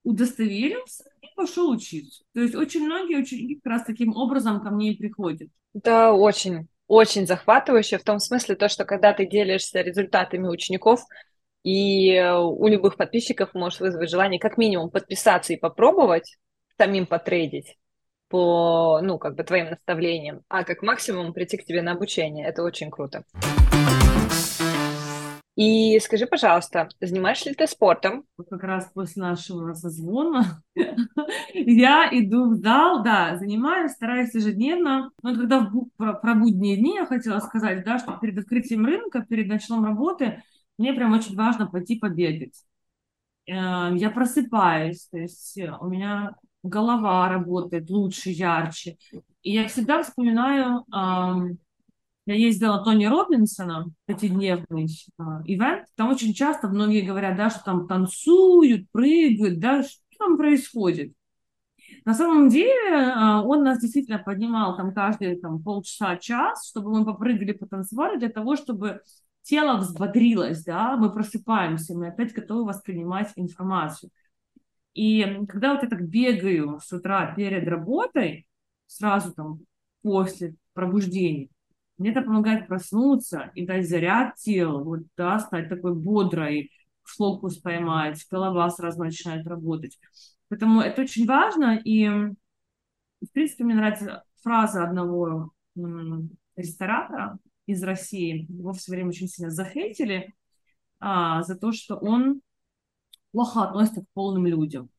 удостоверился 0.04 1.04
и 1.22 1.28
пошел 1.36 1.70
учиться. 1.70 2.24
То 2.34 2.42
есть 2.42 2.56
очень 2.56 2.86
многие 2.86 3.22
ученики 3.22 3.56
как 3.56 3.74
раз 3.74 3.84
таким 3.84 4.16
образом 4.16 4.62
ко 4.62 4.70
мне 4.70 4.94
и 4.94 4.98
приходят. 4.98 5.50
Да, 5.74 6.14
очень 6.14 6.68
очень 6.92 7.26
захватывающе 7.26 7.98
в 7.98 8.04
том 8.04 8.20
смысле, 8.20 8.56
то, 8.56 8.68
что 8.68 8.84
когда 8.84 9.14
ты 9.14 9.26
делишься 9.26 9.80
результатами 9.80 10.50
учеников, 10.50 11.06
и 11.64 12.20
у 12.22 12.68
любых 12.68 12.98
подписчиков 12.98 13.54
может 13.54 13.80
вызвать 13.80 14.10
желание 14.10 14.42
как 14.42 14.58
минимум 14.58 14.90
подписаться 14.90 15.54
и 15.54 15.58
попробовать 15.58 16.38
самим 16.82 17.06
потрейдить 17.06 17.78
по, 18.28 19.02
ну, 19.04 19.20
как 19.20 19.36
бы 19.36 19.44
твоим 19.44 19.70
наставлениям, 19.70 20.42
а 20.50 20.64
как 20.64 20.82
максимум 20.82 21.32
прийти 21.32 21.58
к 21.58 21.64
тебе 21.64 21.84
на 21.84 21.92
обучение. 21.92 22.48
Это 22.48 22.64
очень 22.64 22.90
круто. 22.90 23.24
И 25.56 26.00
скажи, 26.00 26.26
пожалуйста, 26.26 26.90
занимаешься 27.00 27.50
ли 27.50 27.56
ты 27.56 27.68
спортом? 27.68 28.24
Как 28.50 28.64
раз 28.64 28.90
после 28.96 29.22
нашего 29.22 29.74
созвона 29.74 30.64
я 31.54 32.10
иду 32.12 32.50
в 32.50 32.56
зал, 32.56 33.04
да, 33.04 33.38
занимаюсь, 33.38 33.92
стараюсь 33.92 34.34
ежедневно. 34.34 35.12
Но 35.22 35.36
когда 35.36 35.60
в, 35.60 35.90
про, 35.98 36.14
про 36.14 36.34
будние 36.34 36.78
дни 36.78 36.96
я 36.96 37.06
хотела 37.06 37.42
сказать, 37.42 37.86
да, 37.86 38.00
что 38.00 38.18
перед 38.20 38.40
открытием 38.40 38.88
рынка, 38.88 39.24
перед 39.30 39.48
началом 39.48 39.86
работы, 39.86 40.42
мне 40.80 40.94
прям 40.94 41.14
очень 41.14 41.36
важно 41.36 41.68
пойти 41.68 42.00
побегать. 42.00 42.64
Эм, 43.46 43.98
я 43.98 44.10
просыпаюсь, 44.10 45.08
то 45.12 45.20
есть 45.20 45.60
у 45.80 45.88
меня 45.88 46.34
голова 46.64 47.30
работает 47.30 47.90
лучше, 47.90 48.30
ярче. 48.30 48.98
И 49.42 49.54
я 49.54 49.68
всегда 49.68 50.04
вспоминаю 50.04 50.86
я 52.28 52.36
ездила 52.36 52.84
Тони 52.84 53.06
Робинсона, 53.06 53.88
пятидневный 54.06 54.86
э, 54.86 55.24
ивент. 55.46 55.88
Там 55.96 56.10
очень 56.10 56.34
часто 56.34 56.68
многие 56.68 57.02
говорят, 57.02 57.36
да, 57.36 57.50
что 57.50 57.64
там 57.64 57.88
танцуют, 57.88 58.90
прыгают, 58.92 59.60
да, 59.60 59.82
что 59.84 60.02
там 60.20 60.38
происходит. 60.38 61.14
На 62.06 62.14
самом 62.14 62.50
деле 62.50 62.72
э, 62.74 63.42
он 63.44 63.64
нас 63.64 63.82
действительно 63.82 64.20
поднимал 64.20 64.78
там 64.78 64.94
каждые 64.94 65.40
там, 65.40 65.64
полчаса, 65.64 66.16
час, 66.18 66.70
чтобы 66.70 66.92
мы 66.92 67.06
попрыгали, 67.06 67.54
потанцевали, 67.54 68.20
для 68.20 68.30
того, 68.30 68.56
чтобы 68.56 69.02
тело 69.42 69.78
взбодрилось, 69.78 70.64
да, 70.64 70.98
мы 70.98 71.12
просыпаемся, 71.12 71.96
мы 71.96 72.10
опять 72.10 72.34
готовы 72.34 72.66
воспринимать 72.66 73.32
информацию. 73.36 74.12
И 74.94 75.24
когда 75.48 75.74
вот 75.74 75.84
я 75.84 75.90
так 75.90 76.08
бегаю 76.08 76.80
с 76.84 76.92
утра 76.92 77.34
перед 77.36 77.68
работой, 77.68 78.46
сразу 78.88 79.34
там 79.34 79.60
после 80.02 80.56
пробуждения, 80.74 81.50
мне 81.98 82.12
это 82.12 82.22
помогает 82.22 82.68
проснуться 82.68 83.52
и 83.56 83.66
дать 83.66 83.88
заряд 83.88 84.36
телу, 84.36 84.84
вот, 84.84 85.02
да, 85.16 85.40
стать 85.40 85.70
такой 85.70 85.96
бодрой, 85.96 86.72
фокус 87.04 87.58
поймать, 87.58 88.26
голова 88.30 88.70
сразу 88.70 89.04
начинает 89.04 89.46
работать. 89.48 90.00
Поэтому 90.50 90.82
это 90.82 91.04
очень 91.04 91.26
важно, 91.26 91.78
и, 91.78 92.08
в 92.10 93.32
принципе, 93.32 93.64
мне 93.64 93.76
нравится 93.76 94.24
фраза 94.42 94.84
одного 94.84 95.52
ресторатора 96.56 97.38
из 97.66 97.84
России, 97.84 98.46
его 98.50 98.74
все 98.74 98.92
время 98.92 99.10
очень 99.10 99.28
сильно 99.28 99.52
захейтили 99.52 100.34
а, 101.00 101.44
за 101.44 101.56
то, 101.56 101.72
что 101.72 101.96
он 101.96 102.42
плохо 103.32 103.64
относится 103.64 104.02
к 104.02 104.10
полным 104.14 104.46
людям. 104.46 104.90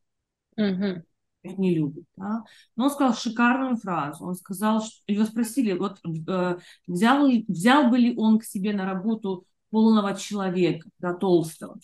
Их 1.43 1.57
не 1.57 1.75
любит. 1.75 2.05
Да? 2.15 2.43
Но 2.77 2.85
он 2.85 2.91
сказал 2.91 3.13
шикарную 3.13 3.75
фразу. 3.75 4.25
Он 4.25 4.35
сказал, 4.35 4.81
что 4.81 5.01
его 5.07 5.25
спросили, 5.25 5.73
вот 5.73 5.99
э, 6.05 6.57
взял, 6.87 7.29
взял 7.47 7.89
бы 7.89 7.97
ли 7.97 8.15
он 8.15 8.39
к 8.39 8.45
себе 8.45 8.73
на 8.73 8.85
работу 8.85 9.45
полного 9.69 10.15
человека, 10.15 10.87
да, 10.99 11.13
толстого. 11.13 11.79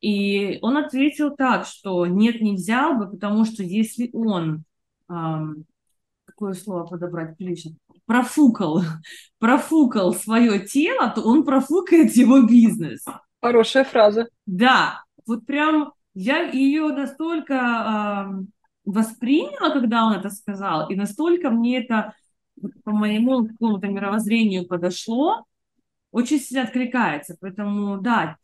И 0.00 0.58
он 0.62 0.76
ответил 0.76 1.34
так, 1.34 1.66
что 1.66 2.06
нет, 2.06 2.40
не 2.40 2.54
взял 2.54 2.96
бы, 2.96 3.10
потому 3.10 3.44
что 3.44 3.62
если 3.62 4.10
он, 4.12 4.64
эм, 5.10 5.64
какое 6.24 6.54
слово 6.54 6.86
подобрать 6.86 7.36
прилично, 7.36 7.72
профукал, 8.06 8.82
профукал 9.38 10.14
свое 10.14 10.60
тело, 10.60 11.10
то 11.10 11.22
он 11.22 11.44
профукает 11.44 12.14
его 12.16 12.42
бизнес. 12.42 13.04
Хорошая 13.40 13.84
фраза. 13.84 14.28
Да, 14.46 15.03
вот 15.26 15.46
прям 15.46 15.92
я 16.14 16.42
ее 16.42 16.88
настолько 16.88 17.54
э, 17.54 18.44
восприняла, 18.84 19.70
когда 19.70 20.04
он 20.04 20.14
это 20.14 20.30
сказал, 20.30 20.88
и 20.88 20.94
настолько 20.94 21.50
мне 21.50 21.82
это 21.82 22.14
по 22.84 22.92
моему 22.92 23.46
какому-то 23.46 23.88
мировоззрению 23.88 24.66
подошло, 24.66 25.44
очень 26.10 26.38
сильно 26.38 26.64
откликается. 26.64 27.36
Поэтому, 27.40 27.98
да, 28.00 28.36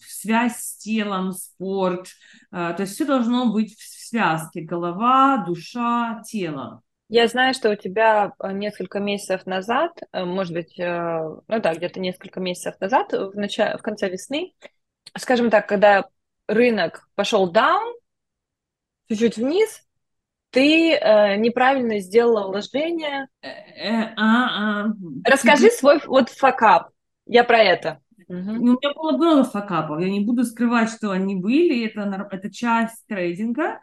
связь 0.00 0.56
с 0.56 0.76
телом, 0.78 1.32
спорт, 1.32 2.08
э, 2.52 2.74
то 2.76 2.76
есть 2.80 2.94
все 2.94 3.04
должно 3.04 3.52
быть 3.52 3.76
в 3.78 4.08
связке. 4.08 4.62
Голова, 4.62 5.44
душа, 5.46 6.22
тело. 6.26 6.82
Я 7.08 7.28
знаю, 7.28 7.54
что 7.54 7.70
у 7.70 7.76
тебя 7.76 8.32
э, 8.38 8.52
несколько 8.52 8.98
месяцев 8.98 9.46
назад, 9.46 9.92
э, 10.12 10.24
может 10.24 10.52
быть, 10.52 10.74
ну 10.78 11.42
да, 11.46 11.74
где-то 11.74 12.00
несколько 12.00 12.40
месяцев 12.40 12.74
назад, 12.80 13.12
в, 13.12 13.34
начале, 13.34 13.78
в 13.78 13.82
конце 13.82 14.08
весны, 14.08 14.54
скажем 15.18 15.50
так, 15.50 15.68
когда 15.68 16.04
рынок 16.48 17.08
пошел 17.14 17.52
down, 17.52 17.94
чуть-чуть 19.08 19.36
вниз, 19.36 19.82
ты 20.50 20.94
э, 20.94 21.36
неправильно 21.36 21.98
сделала 22.00 22.48
вложение. 22.48 23.28
Э, 23.42 23.48
э, 23.48 24.14
а, 24.16 24.86
а. 24.86 24.92
Расскажи 25.24 25.70
свой 25.70 26.00
вот 26.06 26.30
факап. 26.30 26.90
Я 27.26 27.44
про 27.44 27.58
это. 27.58 28.00
Угу. 28.28 28.36
У 28.36 28.64
меня 28.64 28.94
было 28.94 29.12
много 29.12 29.44
факапов. 29.44 30.00
Я 30.00 30.10
не 30.10 30.20
буду 30.20 30.44
скрывать, 30.44 30.90
что 30.90 31.10
они 31.10 31.36
были. 31.36 31.86
Это, 31.86 32.28
это 32.30 32.50
часть 32.50 33.06
трейдинга. 33.06 33.80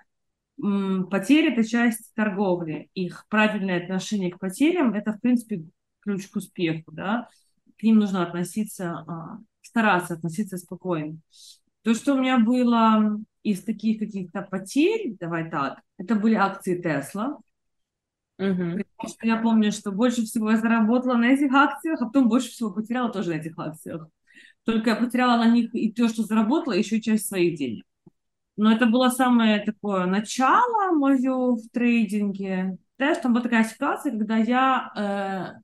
Потери– 0.58 1.54
это 1.54 1.68
часть 1.68 2.14
торговли. 2.16 2.90
Их 2.94 3.26
правильное 3.30 3.84
отношение 3.84 4.32
к 4.32 4.40
потерям– 4.40 4.94
это, 4.96 5.14
в 5.14 5.22
принципе, 5.22 5.64
ключ 6.02 6.28
к 6.28 6.36
успеху. 6.36 6.92
Да? 6.92 7.30
К 7.78 7.84
ним 7.84 7.98
нужно 7.98 8.24
относиться, 8.24 9.04
а, 9.08 9.38
стараться 9.74 10.14
относиться 10.14 10.58
спокойно. 10.58 11.18
То, 11.82 11.96
что 11.96 12.14
у 12.14 12.20
меня 12.20 12.38
было 12.38 13.20
из 13.42 13.64
таких 13.64 14.00
каких-то 14.00 14.44
потерь, 14.44 15.18
давай 15.20 15.50
так, 15.50 15.82
это 15.98 16.16
были 16.16 16.36
акции 16.36 16.80
Тесла. 16.80 17.40
Угу. 18.38 18.84
Я 19.24 19.38
помню, 19.38 19.72
что 19.72 19.92
больше 19.92 20.24
всего 20.24 20.52
я 20.52 20.58
заработала 20.58 21.16
на 21.16 21.26
этих 21.26 21.52
акциях, 21.52 22.02
а 22.02 22.06
потом 22.06 22.30
больше 22.30 22.50
всего 22.50 22.72
потеряла 22.72 23.12
тоже 23.12 23.32
на 23.32 23.36
этих 23.36 23.58
акциях. 23.58 24.08
Только 24.64 24.92
я 24.92 24.96
потеряла 24.96 25.38
на 25.38 25.50
них 25.50 25.74
и 25.74 25.92
то, 25.92 26.08
что 26.08 26.24
заработала, 26.24 26.74
еще 26.74 27.02
часть 27.02 27.28
своих 27.28 27.58
денег. 27.58 27.84
Но 28.56 28.72
это 28.72 28.86
было 28.86 29.10
самое 29.10 29.60
такое 29.64 30.06
начало 30.06 30.94
мое 30.94 31.56
в 31.56 31.70
трейдинге. 31.72 32.78
Знаешь, 32.98 33.18
там 33.18 33.34
была 33.34 33.42
такая 33.44 33.64
ситуация, 33.64 34.12
когда 34.12 34.38
я 34.38 35.58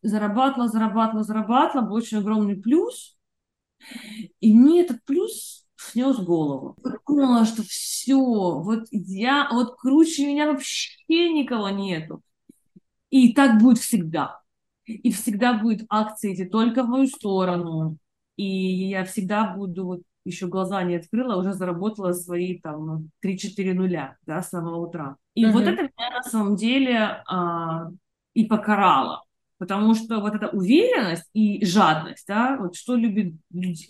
э, 0.00 0.06
зарабатывала, 0.06 0.68
зарабатывала, 0.68 1.24
зарабатывала, 1.24 1.86
был 1.86 1.94
очень 1.96 2.18
огромный 2.18 2.56
плюс. 2.56 3.17
И 4.40 4.54
мне 4.54 4.82
этот 4.82 5.04
плюс 5.04 5.66
снес 5.76 6.16
голову. 6.18 6.76
Думала, 7.06 7.44
что 7.44 7.62
все, 7.62 8.16
вот 8.16 8.86
я, 8.90 9.48
вот 9.52 9.76
круче 9.76 10.26
меня 10.26 10.46
вообще 10.46 11.32
никого 11.32 11.68
нету. 11.70 12.22
И 13.10 13.32
так 13.32 13.60
будет 13.60 13.78
всегда. 13.78 14.40
И 14.84 15.12
всегда 15.12 15.54
будет 15.54 15.86
акции 15.88 16.34
идти 16.34 16.44
только 16.44 16.82
в 16.82 16.88
мою 16.88 17.06
сторону. 17.06 17.96
И 18.36 18.44
я 18.44 19.04
всегда 19.04 19.54
буду, 19.54 19.84
вот 19.84 20.02
еще 20.24 20.46
глаза 20.46 20.82
не 20.82 20.96
открыла, 20.96 21.36
уже 21.36 21.54
заработала 21.54 22.12
свои 22.12 22.58
там 22.60 23.10
3-4 23.24 23.74
нуля, 23.74 24.16
да, 24.26 24.42
с 24.42 24.50
самого 24.50 24.86
утра. 24.86 25.16
И 25.34 25.44
mm-hmm. 25.44 25.52
вот 25.52 25.62
это 25.62 25.82
меня 25.82 26.10
на 26.12 26.22
самом 26.22 26.56
деле 26.56 27.22
а, 27.26 27.88
и 28.34 28.44
покарало. 28.44 29.24
Потому 29.58 29.94
что 29.94 30.20
вот 30.20 30.34
эта 30.34 30.48
уверенность 30.48 31.28
и 31.32 31.64
жадность, 31.64 32.26
да, 32.28 32.56
вот 32.58 32.76
что 32.76 32.94
любит, 32.94 33.34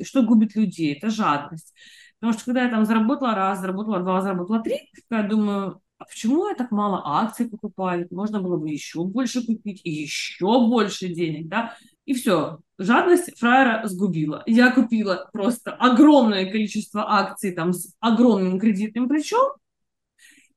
что 0.02 0.22
губит 0.22 0.56
людей, 0.56 0.94
это 0.94 1.10
жадность. 1.10 1.74
Потому 2.18 2.32
что 2.32 2.46
когда 2.46 2.64
я 2.64 2.70
там 2.70 2.84
заработала 2.84 3.34
раз, 3.34 3.60
заработала 3.60 4.00
два, 4.00 4.22
заработала 4.22 4.60
три, 4.60 4.90
я 5.10 5.22
думаю, 5.22 5.80
а 5.98 6.04
почему 6.04 6.48
я 6.48 6.54
так 6.54 6.70
мало 6.70 7.02
акций 7.04 7.48
покупаю? 7.48 8.06
Можно 8.10 8.40
было 8.40 8.56
бы 8.56 8.70
еще 8.70 9.04
больше 9.04 9.44
купить 9.44 9.80
и 9.84 9.90
еще 9.90 10.66
больше 10.68 11.08
денег, 11.08 11.48
да? 11.48 11.76
И 12.06 12.14
все, 12.14 12.60
жадность 12.78 13.38
фраера 13.38 13.86
сгубила. 13.86 14.42
Я 14.46 14.70
купила 14.70 15.28
просто 15.32 15.72
огромное 15.72 16.50
количество 16.50 17.04
акций 17.12 17.52
там 17.52 17.72
с 17.72 17.94
огромным 18.00 18.58
кредитным 18.58 19.08
плечом, 19.08 19.52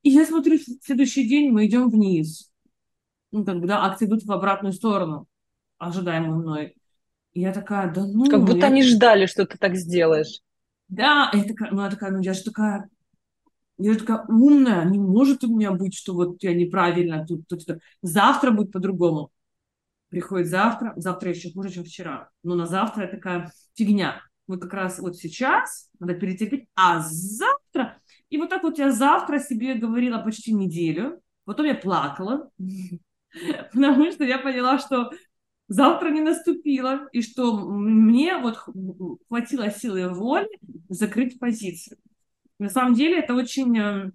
и 0.02 0.10
я 0.10 0.24
смотрю, 0.24 0.58
в 0.58 0.84
следующий 0.84 1.28
день 1.28 1.50
мы 1.50 1.66
идем 1.66 1.88
вниз 1.90 2.51
ну, 3.32 3.44
как 3.44 3.60
бы, 3.60 3.66
да, 3.66 3.84
акции 3.84 4.06
идут 4.06 4.24
в 4.24 4.30
обратную 4.30 4.72
сторону, 4.72 5.26
ожидаемую 5.78 6.38
мной. 6.38 6.76
И 7.32 7.40
я 7.40 7.52
такая, 7.52 7.92
да 7.92 8.06
ну... 8.06 8.26
Как 8.26 8.44
будто 8.44 8.58
я... 8.58 8.66
они 8.66 8.82
ждали, 8.82 9.26
что 9.26 9.46
ты 9.46 9.58
так 9.58 9.74
сделаешь. 9.74 10.40
Да, 10.88 11.30
я 11.32 11.44
такая, 11.44 11.70
ну, 11.70 11.82
я 11.82 11.90
такая, 11.90 12.10
ну, 12.10 12.20
я 12.20 12.34
же 12.34 12.44
такая, 12.44 12.88
я 13.78 13.92
же 13.94 14.00
такая 14.00 14.26
умная, 14.28 14.84
не 14.84 14.98
может 14.98 15.42
у 15.44 15.56
меня 15.56 15.72
быть, 15.72 15.94
что 15.94 16.14
вот 16.14 16.42
я 16.42 16.54
неправильно 16.54 17.26
тут, 17.26 17.48
тут, 17.48 17.66
тут. 17.66 17.78
завтра 18.02 18.50
будет 18.50 18.70
по-другому. 18.70 19.30
Приходит 20.10 20.48
завтра, 20.48 20.92
завтра 20.96 21.30
еще 21.30 21.50
хуже, 21.52 21.70
чем 21.70 21.84
вчера. 21.84 22.28
Но 22.42 22.54
на 22.54 22.66
завтра 22.66 23.04
я 23.04 23.08
такая 23.08 23.50
фигня. 23.74 24.20
Вот 24.46 24.60
как 24.60 24.74
раз 24.74 24.98
вот 24.98 25.16
сейчас 25.16 25.88
надо 25.98 26.14
перетерпеть, 26.14 26.66
а 26.74 27.00
завтра... 27.00 27.96
И 28.28 28.36
вот 28.36 28.50
так 28.50 28.62
вот 28.62 28.78
я 28.78 28.92
завтра 28.92 29.38
себе 29.38 29.74
говорила 29.74 30.18
почти 30.18 30.52
неделю. 30.52 31.20
Потом 31.44 31.66
я 31.66 31.74
плакала, 31.74 32.50
потому 33.72 34.10
что 34.10 34.24
я 34.24 34.38
поняла, 34.38 34.78
что 34.78 35.10
завтра 35.68 36.10
не 36.10 36.20
наступило, 36.20 37.08
и 37.12 37.22
что 37.22 37.58
мне 37.58 38.36
вот 38.38 38.58
хватило 39.28 39.70
силы 39.70 40.08
воли 40.08 40.48
закрыть 40.88 41.38
позицию. 41.38 41.98
На 42.58 42.68
самом 42.68 42.94
деле 42.94 43.18
это 43.18 43.34
очень 43.34 43.76
э, 43.78 44.10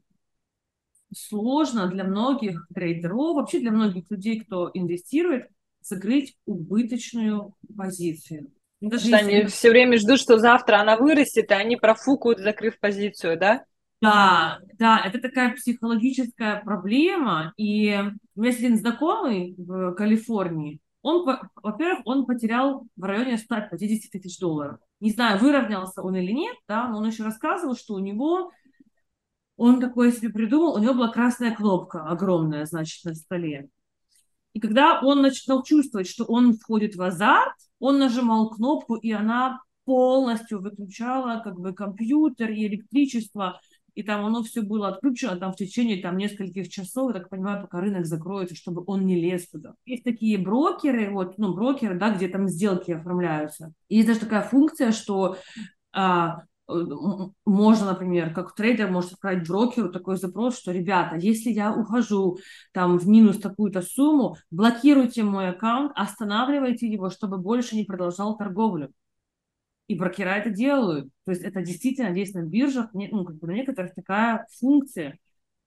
сложно 1.13 1.87
для 1.87 2.03
многих 2.03 2.67
трейдеров, 2.73 3.35
вообще 3.35 3.59
для 3.59 3.71
многих 3.71 4.09
людей, 4.09 4.39
кто 4.41 4.69
инвестирует, 4.73 5.49
закрыть 5.81 6.37
убыточную 6.45 7.55
позицию. 7.75 8.51
Даже 8.79 9.09
если... 9.09 9.15
они 9.15 9.45
все 9.45 9.71
время 9.71 9.97
ждут, 9.97 10.19
что 10.19 10.37
завтра 10.37 10.77
она 10.77 10.97
вырастет, 10.97 11.49
и 11.49 11.53
они 11.53 11.75
профукают, 11.75 12.39
закрыв 12.39 12.79
позицию, 12.79 13.39
да? 13.39 13.65
Да, 13.99 14.59
да, 14.77 15.01
это 15.03 15.19
такая 15.19 15.55
психологическая 15.55 16.61
проблема. 16.63 17.53
И 17.57 17.95
у 18.35 18.39
меня 18.39 18.51
есть 18.51 18.59
один 18.59 18.77
знакомый 18.77 19.55
в 19.57 19.93
Калифорнии. 19.93 20.79
Он, 21.01 21.25
во-первых, 21.63 22.01
он 22.05 22.25
потерял 22.25 22.85
в 22.95 23.03
районе 23.03 23.37
150 23.37 24.11
тысяч 24.11 24.39
долларов. 24.39 24.79
Не 24.99 25.11
знаю, 25.11 25.39
выровнялся 25.39 26.01
он 26.01 26.15
или 26.15 26.31
нет, 26.31 26.55
да, 26.67 26.87
но 26.87 26.97
он 26.97 27.07
еще 27.07 27.23
рассказывал, 27.23 27.75
что 27.75 27.95
у 27.95 27.99
него, 27.99 28.51
он 29.55 29.79
такое 29.79 30.11
себе 30.11 30.29
придумал, 30.29 30.75
у 30.75 30.79
него 30.79 30.93
была 30.93 31.11
красная 31.11 31.55
кнопка 31.55 32.03
огромная, 32.03 32.65
значит, 32.65 33.03
на 33.05 33.15
столе. 33.15 33.69
И 34.53 34.59
когда 34.59 34.99
он 35.01 35.21
начинал 35.21 35.63
чувствовать, 35.63 36.07
что 36.07 36.25
он 36.25 36.53
входит 36.57 36.95
в 36.95 37.01
азарт, 37.01 37.53
он 37.79 37.99
нажимал 37.99 38.49
кнопку, 38.49 38.95
и 38.95 39.11
она 39.11 39.61
полностью 39.85 40.61
выключала 40.61 41.41
как 41.43 41.59
бы 41.59 41.73
компьютер 41.73 42.49
и 42.51 42.67
электричество, 42.67 43.61
и 43.97 44.03
там 44.03 44.23
оно 44.23 44.43
все 44.43 44.61
было 44.61 44.89
отключено 44.89 45.37
там 45.37 45.53
в 45.53 45.55
течение 45.55 45.99
там 46.03 46.17
нескольких 46.17 46.69
часов, 46.69 47.15
я 47.15 47.19
так 47.19 47.29
понимаю, 47.29 47.63
пока 47.63 47.81
рынок 47.81 48.05
закроется, 48.05 48.55
чтобы 48.55 48.83
он 48.85 49.07
не 49.07 49.19
лез 49.19 49.49
туда. 49.49 49.73
Есть 49.87 50.03
такие 50.03 50.37
брокеры, 50.37 51.09
вот, 51.09 51.39
ну, 51.39 51.55
брокеры, 51.55 51.97
да, 51.97 52.11
где 52.13 52.27
там 52.27 52.47
сделки 52.47 52.91
оформляются. 52.91 53.73
И 53.89 53.95
есть 53.95 54.07
даже 54.07 54.19
такая 54.19 54.43
функция, 54.43 54.91
что 54.91 55.37
а, 55.93 56.43
можно, 57.43 57.87
например, 57.87 58.35
как 58.35 58.53
трейдер 58.53 58.91
может 58.91 59.13
отправить 59.13 59.47
брокеру 59.47 59.91
такой 59.91 60.17
запрос, 60.17 60.59
что, 60.59 60.71
ребята, 60.71 61.15
если 61.15 61.49
я 61.49 61.73
ухожу 61.73 62.37
там 62.73 62.99
в 62.99 63.07
минус 63.07 63.39
такую-то 63.39 63.81
сумму, 63.81 64.37
блокируйте 64.51 65.23
мой 65.23 65.49
аккаунт, 65.49 65.91
останавливайте 65.95 66.87
его, 66.87 67.09
чтобы 67.09 67.39
больше 67.39 67.75
не 67.75 67.83
продолжал 67.83 68.37
торговлю. 68.37 68.91
И 69.87 69.95
брокера 69.95 70.35
это 70.35 70.49
делают. 70.49 71.09
То 71.25 71.31
есть 71.31 71.43
это 71.43 71.61
действительно 71.61 72.13
есть 72.13 72.35
на 72.35 72.43
биржах, 72.43 72.89
ну, 72.93 73.23
как 73.23 73.37
бы 73.37 73.47
на 73.47 73.51
некоторых 73.51 73.93
такая 73.95 74.45
функция. 74.59 75.17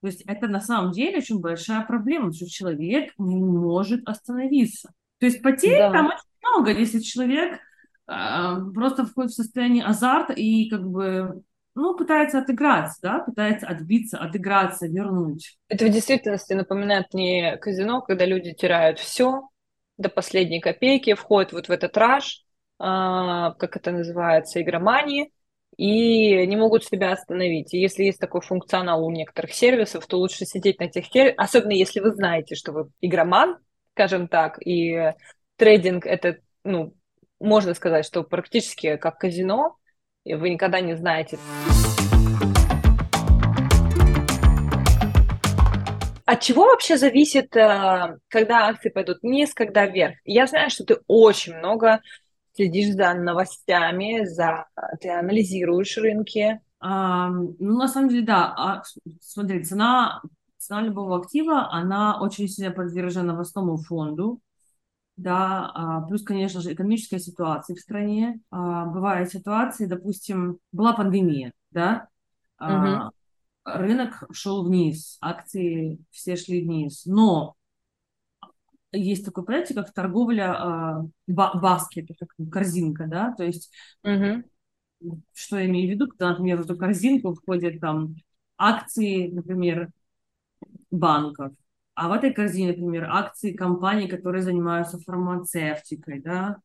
То 0.01 0.07
есть 0.07 0.21
это 0.21 0.47
на 0.47 0.61
самом 0.61 0.91
деле 0.91 1.19
очень 1.19 1.39
большая 1.39 1.85
проблема, 1.85 2.33
что 2.33 2.47
человек 2.47 3.13
не 3.17 3.35
может 3.35 4.07
остановиться. 4.07 4.91
То 5.19 5.27
есть 5.27 5.41
потерь 5.41 5.77
да. 5.77 5.91
там 5.91 6.07
очень 6.07 6.19
много, 6.41 6.71
если 6.71 6.99
человек 6.99 7.59
э, 8.07 8.55
просто 8.73 9.05
входит 9.05 9.31
в 9.31 9.35
состояние 9.35 9.83
азарта 9.83 10.33
и 10.33 10.69
как 10.69 10.87
бы 10.87 11.43
ну, 11.75 11.95
пытается 11.95 12.39
отыграться, 12.39 12.99
да, 13.01 13.19
пытается 13.19 13.67
отбиться, 13.67 14.17
отыграться, 14.17 14.87
вернуть. 14.87 15.57
Это 15.69 15.85
в 15.85 15.89
действительности 15.89 16.53
напоминает 16.53 17.13
мне 17.13 17.57
казино, 17.57 18.01
когда 18.01 18.25
люди 18.25 18.53
теряют 18.53 18.99
все 18.99 19.47
до 19.97 20.09
последней 20.09 20.59
копейки, 20.59 21.13
входят 21.13 21.53
вот 21.53 21.67
в 21.67 21.71
этот 21.71 21.95
раш, 21.95 22.40
а, 22.40 22.40
как 22.81 23.77
это 23.77 23.91
называется, 23.91 24.61
игромании, 24.61 25.31
и 25.77 26.45
не 26.47 26.55
могут 26.55 26.83
себя 26.83 27.11
остановить. 27.11 27.73
И 27.73 27.79
если 27.79 28.03
есть 28.03 28.19
такой 28.19 28.41
функционал 28.41 29.05
у 29.05 29.11
некоторых 29.11 29.53
сервисов, 29.53 30.05
то 30.07 30.17
лучше 30.17 30.45
сидеть 30.45 30.79
на 30.79 30.89
тех 30.89 31.05
сервисах, 31.05 31.35
особенно 31.37 31.73
если 31.73 31.99
вы 31.99 32.11
знаете, 32.11 32.55
что 32.55 32.71
вы 32.71 32.89
игроман, 33.01 33.57
скажем 33.93 34.27
так, 34.27 34.57
и 34.65 35.13
трейдинг 35.57 36.05
это, 36.05 36.37
ну, 36.63 36.93
можно 37.39 37.73
сказать, 37.73 38.05
что 38.05 38.23
практически 38.23 38.97
как 38.97 39.19
казино, 39.19 39.75
и 40.23 40.35
вы 40.35 40.49
никогда 40.49 40.81
не 40.81 40.95
знаете. 40.95 41.37
От 46.25 46.39
чего 46.39 46.65
вообще 46.65 46.97
зависит, 46.97 47.55
э, 47.57 48.17
когда 48.29 48.67
акции 48.67 48.89
пойдут 48.89 49.17
вниз, 49.21 49.53
когда 49.53 49.85
вверх? 49.85 50.15
Я 50.23 50.47
знаю, 50.47 50.69
что 50.69 50.85
ты 50.85 50.97
очень 51.07 51.55
много 51.55 51.99
следишь 52.53 52.93
за 52.93 53.13
новостями, 53.13 54.25
за 54.25 54.65
ты 54.99 55.09
анализируешь 55.09 55.97
рынки. 55.97 56.59
А, 56.79 57.29
ну, 57.29 57.77
на 57.77 57.87
самом 57.87 58.09
деле, 58.09 58.25
да. 58.25 58.53
А, 58.57 58.83
смотри, 59.21 59.63
цена, 59.63 60.21
цена 60.57 60.81
любого 60.81 61.19
актива, 61.19 61.71
она 61.71 62.19
очень 62.21 62.47
сильно 62.47 62.71
подвержена 62.71 63.33
новостному 63.33 63.77
фонду. 63.77 64.41
Да, 65.17 65.71
а, 65.75 66.01
плюс, 66.01 66.23
конечно 66.23 66.61
же, 66.61 66.73
экономическая 66.73 67.19
ситуация 67.19 67.75
в 67.75 67.79
стране. 67.79 68.39
А, 68.49 68.85
бывают 68.85 69.29
ситуации, 69.29 69.85
допустим, 69.85 70.57
была 70.71 70.93
пандемия, 70.93 71.53
да, 71.69 72.07
угу. 72.59 73.11
рынок 73.65 74.23
шел 74.31 74.63
вниз, 74.63 75.17
акции 75.21 75.99
все 76.09 76.35
шли 76.35 76.63
вниз, 76.63 77.05
но 77.05 77.55
есть 78.91 79.25
такое 79.25 79.43
понятие, 79.43 79.75
как 79.75 79.93
торговля 79.93 81.07
э, 81.27 81.33
баскет, 81.53 82.09
как 82.19 82.29
корзинка, 82.51 83.07
да, 83.07 83.33
то 83.33 83.43
есть 83.43 83.71
угу. 84.03 84.43
что 85.33 85.59
я 85.59 85.65
имею 85.65 85.87
в 85.87 85.91
виду, 85.91 86.07
когда, 86.07 86.29
например, 86.31 86.57
в 86.57 86.61
эту 86.61 86.77
корзинку 86.77 87.33
входят 87.33 87.79
там 87.79 88.15
акции, 88.57 89.27
например, 89.31 89.89
банков, 90.89 91.53
а 91.95 92.09
в 92.09 92.11
этой 92.13 92.33
корзине, 92.33 92.69
например, 92.69 93.07
акции 93.09 93.53
компаний, 93.53 94.07
которые 94.07 94.43
занимаются 94.43 94.99
фармацевтикой, 94.99 96.21
да, 96.21 96.57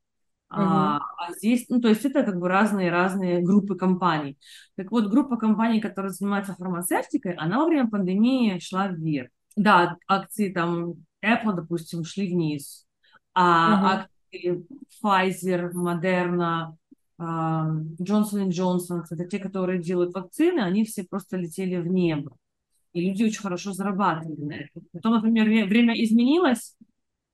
Uh-huh. 0.49 0.63
А, 0.63 1.01
а 1.19 1.33
здесь, 1.33 1.67
ну, 1.69 1.81
то 1.81 1.89
есть 1.89 2.05
это 2.05 2.23
как 2.23 2.39
бы 2.39 2.49
разные-разные 2.49 3.43
группы 3.43 3.75
компаний. 3.75 4.39
Так 4.77 4.93
вот, 4.93 5.09
группа 5.09 5.37
компаний, 5.37 5.81
которые 5.81 6.13
занимаются 6.13 6.55
фармацевтикой, 6.55 7.33
она 7.33 7.59
во 7.59 7.67
время 7.67 7.91
пандемии 7.91 8.61
шла 8.61 8.87
вверх. 8.87 9.31
Да, 9.57 9.97
акции 10.07 10.53
там 10.53 10.95
Apple, 11.27 11.55
допустим, 11.55 12.05
шли 12.05 12.29
вниз, 12.29 12.87
а 13.35 13.43
uh-huh. 13.43 14.07
акции 14.33 14.67
Pfizer, 15.03 15.73
Moderna, 15.73 16.77
Johnson 17.19 18.49
Johnson, 18.51 19.05
это 19.11 19.25
те, 19.25 19.39
которые 19.39 19.83
делают 19.83 20.15
вакцины, 20.15 20.61
они 20.61 20.85
все 20.85 21.05
просто 21.05 21.37
летели 21.37 21.77
в 21.77 21.87
небо. 21.87 22.37
И 22.93 23.01
люди 23.01 23.25
очень 23.25 23.41
хорошо 23.41 23.73
зарабатывали 23.73 24.41
на 24.41 24.53
этом. 24.53 24.83
Потом, 24.93 25.15
например, 25.15 25.47
время 25.67 25.95
изменилось, 26.03 26.77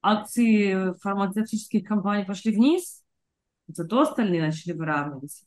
акции 0.00 0.94
фармацевтических 1.00 1.86
компаний 1.86 2.24
пошли 2.24 2.52
вниз, 2.52 3.02
зато 3.68 4.00
остальные 4.00 4.42
начали 4.42 4.72
выравниваться. 4.72 5.44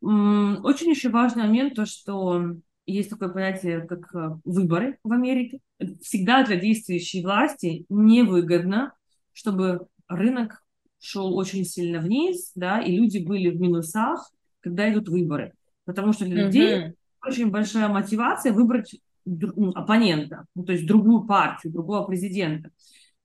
Очень 0.00 0.90
еще 0.90 1.10
важный 1.10 1.42
момент, 1.42 1.74
то, 1.74 1.86
что 1.86 2.56
есть 2.86 3.10
такое 3.10 3.28
понятие, 3.28 3.82
как 3.86 4.14
э, 4.14 4.36
выборы 4.44 4.98
в 5.04 5.12
Америке. 5.12 5.60
Всегда 6.00 6.44
для 6.44 6.56
действующей 6.56 7.22
власти 7.22 7.84
невыгодно, 7.88 8.92
чтобы 9.32 9.86
рынок 10.08 10.62
шел 10.98 11.36
очень 11.36 11.64
сильно 11.64 12.00
вниз, 12.00 12.52
да, 12.54 12.80
и 12.80 12.94
люди 12.96 13.18
были 13.18 13.50
в 13.50 13.60
минусах, 13.60 14.30
когда 14.60 14.92
идут 14.92 15.08
выборы. 15.08 15.52
Потому 15.84 16.12
что 16.12 16.24
для 16.24 16.44
людей 16.44 16.78
mm-hmm. 16.78 16.94
очень 17.26 17.50
большая 17.50 17.88
мотивация 17.88 18.52
выбрать 18.52 18.94
ну, 19.24 19.70
оппонента, 19.70 20.46
ну, 20.54 20.64
то 20.64 20.72
есть 20.72 20.86
другую 20.86 21.26
партию, 21.26 21.72
другого 21.72 22.06
президента. 22.06 22.70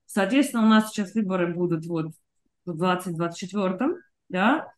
Соответственно, 0.06 0.64
у 0.64 0.70
нас 0.70 0.90
сейчас 0.90 1.14
выборы 1.14 1.54
будут 1.54 1.86
вот 1.86 2.12
в 2.66 2.78
2024, 2.78 3.96
да, 4.30 4.72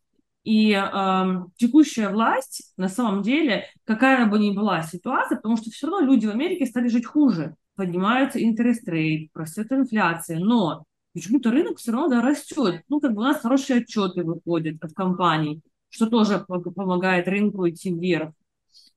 и 0.47 0.71
э, 0.71 1.45
текущая 1.57 2.07
власть, 2.07 2.71
на 2.77 2.87
самом 2.87 3.21
деле, 3.21 3.65
какая 3.83 4.25
бы 4.27 4.39
ни 4.39 4.51
была 4.51 4.81
ситуация, 4.81 5.35
потому 5.35 5.57
что 5.57 5.69
все 5.71 5.87
равно 5.87 6.07
люди 6.07 6.25
в 6.25 6.29
Америке 6.29 6.65
стали 6.65 6.87
жить 6.87 7.05
хуже. 7.05 7.57
Поднимаются 7.75 8.41
интерес 8.41 8.81
рейт, 8.87 9.29
растет 9.35 9.69
инфляция, 9.73 10.39
но 10.39 10.85
почему-то 11.13 11.51
рынок 11.51 11.79
все 11.79 11.91
равно 11.91 12.07
да, 12.07 12.21
растет. 12.21 12.81
Ну, 12.87 13.01
как 13.01 13.13
бы 13.13 13.23
у 13.23 13.25
нас 13.25 13.41
хорошие 13.41 13.81
отчеты 13.81 14.23
выходят 14.23 14.81
от 14.81 14.93
компаний, 14.93 15.59
что 15.89 16.07
тоже 16.07 16.39
помогает 16.47 17.27
рынку 17.27 17.67
идти 17.67 17.93
вверх. 17.93 18.31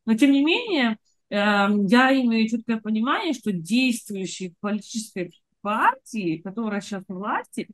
Но, 0.07 0.15
тем 0.15 0.31
не 0.31 0.45
менее, 0.45 0.99
э, 1.31 1.35
я 1.35 2.13
имею 2.13 2.49
четкое 2.49 2.77
понимание, 2.77 3.33
что 3.33 3.51
действующие 3.51 4.55
политической 4.61 5.33
партии, 5.63 6.41
которая 6.45 6.81
сейчас 6.81 7.03
в 7.09 7.13
власти, 7.13 7.67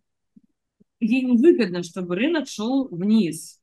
ей 0.98 1.26
невыгодно, 1.26 1.82
чтобы 1.82 2.16
рынок 2.16 2.48
шел 2.48 2.88
вниз. 2.88 3.60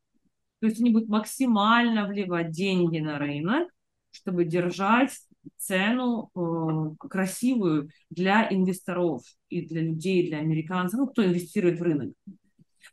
То 0.64 0.68
есть 0.68 0.80
они 0.80 0.91
будут 0.91 1.09
максимально 1.09 2.07
вливать 2.07 2.51
деньги 2.51 2.99
на 2.99 3.20
рынок, 3.20 3.68
чтобы 4.11 4.45
держать 4.45 5.11
цену 5.57 6.30
э, 6.34 6.95
красивую 7.09 7.89
для 8.09 8.47
инвесторов 8.49 9.24
и 9.49 9.66
для 9.66 9.82
людей, 9.82 10.30
для 10.30 10.38
американцев, 10.38 11.01
ну, 11.01 11.07
кто 11.07 11.26
инвестирует 11.26 11.82
в 11.82 11.84
рынок. 11.84 12.14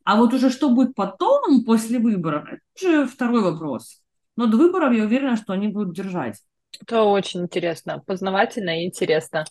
А 0.02 0.16
вот 0.16 0.34
уже 0.34 0.50
что 0.50 0.70
будет 0.70 0.96
потом, 0.96 1.64
после 1.64 2.00
выборов, 2.00 2.48
это 2.48 2.60
уже 2.74 3.06
второй 3.06 3.40
вопрос. 3.40 4.02
Но 4.34 4.46
до 4.46 4.56
выборов 4.56 4.92
я 4.92 5.04
уверена, 5.04 5.36
что 5.36 5.52
они 5.52 5.68
будут 5.68 5.94
держать. 5.94 6.42
Это 6.80 7.04
очень 7.04 7.42
интересно, 7.42 8.02
познавательно 8.04 8.82
и 8.82 8.86
интересно. 8.86 9.44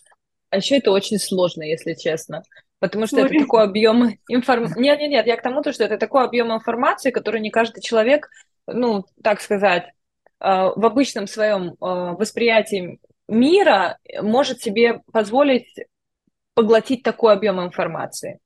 А 0.50 0.58
еще 0.58 0.76
это 0.76 0.90
очень 0.90 1.16
сложно, 1.18 1.62
если 1.62 1.94
честно. 1.94 2.42
Потому 2.80 3.06
что 3.06 3.16
Ой. 3.16 3.26
это 3.26 3.38
такой 3.38 3.62
объем 3.62 4.18
информации. 4.28 4.80
Нет, 4.80 4.98
нет, 4.98 5.10
нет, 5.10 5.26
я 5.26 5.36
к 5.36 5.42
тому, 5.42 5.62
что 5.62 5.84
это 5.84 5.98
такой 5.98 6.24
объем 6.24 6.52
информации, 6.52 7.10
который 7.10 7.40
не 7.40 7.50
каждый 7.50 7.82
человек, 7.82 8.28
ну, 8.66 9.04
так 9.22 9.40
сказать, 9.42 9.84
э, 9.84 9.90
в 10.40 10.84
обычном 10.84 11.26
своем 11.26 11.72
э, 11.72 11.74
восприятии 11.78 12.98
мира 13.28 13.98
может 14.22 14.60
себе 14.62 15.02
позволить 15.12 15.68
поглотить 16.54 17.02
такой 17.02 17.34
объем 17.34 17.60
информации. 17.60 18.38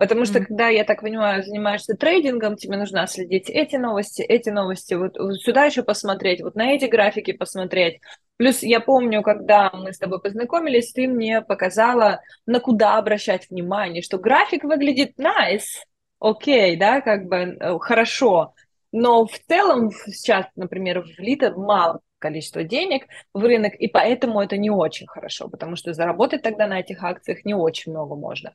Потому 0.00 0.24
что, 0.24 0.38
mm-hmm. 0.38 0.44
когда, 0.46 0.68
я 0.68 0.84
так 0.84 1.02
понимаю, 1.02 1.42
занимаешься 1.42 1.94
трейдингом, 1.94 2.56
тебе 2.56 2.78
нужно 2.78 3.06
следить 3.06 3.50
эти 3.50 3.76
новости, 3.76 4.22
эти 4.22 4.48
новости, 4.48 4.94
вот, 4.94 5.18
вот 5.18 5.36
сюда 5.42 5.66
еще 5.66 5.82
посмотреть, 5.82 6.40
вот 6.40 6.54
на 6.54 6.72
эти 6.72 6.86
графики 6.86 7.32
посмотреть. 7.32 8.00
Плюс 8.38 8.62
я 8.62 8.80
помню, 8.80 9.20
когда 9.20 9.70
мы 9.74 9.92
с 9.92 9.98
тобой 9.98 10.18
познакомились, 10.18 10.94
ты 10.94 11.06
мне 11.06 11.42
показала, 11.42 12.22
на 12.46 12.60
куда 12.60 12.96
обращать 12.96 13.50
внимание, 13.50 14.00
что 14.00 14.16
график 14.16 14.64
выглядит 14.64 15.18
nice, 15.18 15.84
окей, 16.18 16.76
okay, 16.76 16.78
да, 16.78 17.02
как 17.02 17.26
бы 17.26 17.36
э, 17.36 17.78
хорошо. 17.80 18.54
Но 18.92 19.26
в 19.26 19.38
целом 19.48 19.90
сейчас, 20.06 20.46
например, 20.56 21.04
влито 21.18 21.52
мало 21.54 22.00
количество 22.18 22.64
денег 22.64 23.04
в 23.34 23.44
рынок, 23.44 23.74
и 23.74 23.86
поэтому 23.86 24.40
это 24.40 24.56
не 24.56 24.70
очень 24.70 25.06
хорошо, 25.06 25.50
потому 25.50 25.76
что 25.76 25.92
заработать 25.92 26.40
тогда 26.40 26.66
на 26.66 26.80
этих 26.80 27.04
акциях 27.04 27.44
не 27.44 27.52
очень 27.52 27.92
много 27.92 28.16
можно. 28.16 28.54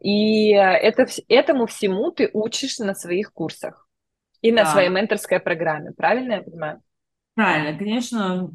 И 0.00 0.50
это, 0.50 1.06
этому 1.28 1.66
всему 1.66 2.10
ты 2.10 2.30
учишь 2.32 2.78
на 2.78 2.94
своих 2.94 3.32
курсах 3.32 3.88
и 4.42 4.52
на 4.52 4.64
да. 4.64 4.72
своей 4.72 4.88
менторской 4.88 5.40
программе, 5.40 5.92
правильно 5.92 6.34
я 6.34 6.42
понимаю? 6.42 6.82
Правильно, 7.34 7.78
конечно, 7.78 8.50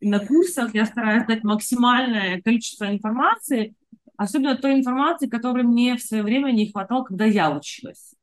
на 0.00 0.26
курсах 0.26 0.74
я 0.74 0.84
стараюсь 0.84 1.26
дать 1.26 1.44
максимальное 1.44 2.40
количество 2.42 2.90
информации, 2.90 3.74
особенно 4.16 4.56
той 4.56 4.74
информации, 4.74 5.28
которой 5.28 5.62
мне 5.64 5.96
в 5.96 6.02
свое 6.02 6.22
время 6.22 6.50
не 6.52 6.70
хватало, 6.70 7.04
когда 7.04 7.24
я 7.24 7.50
училась. 7.50 8.14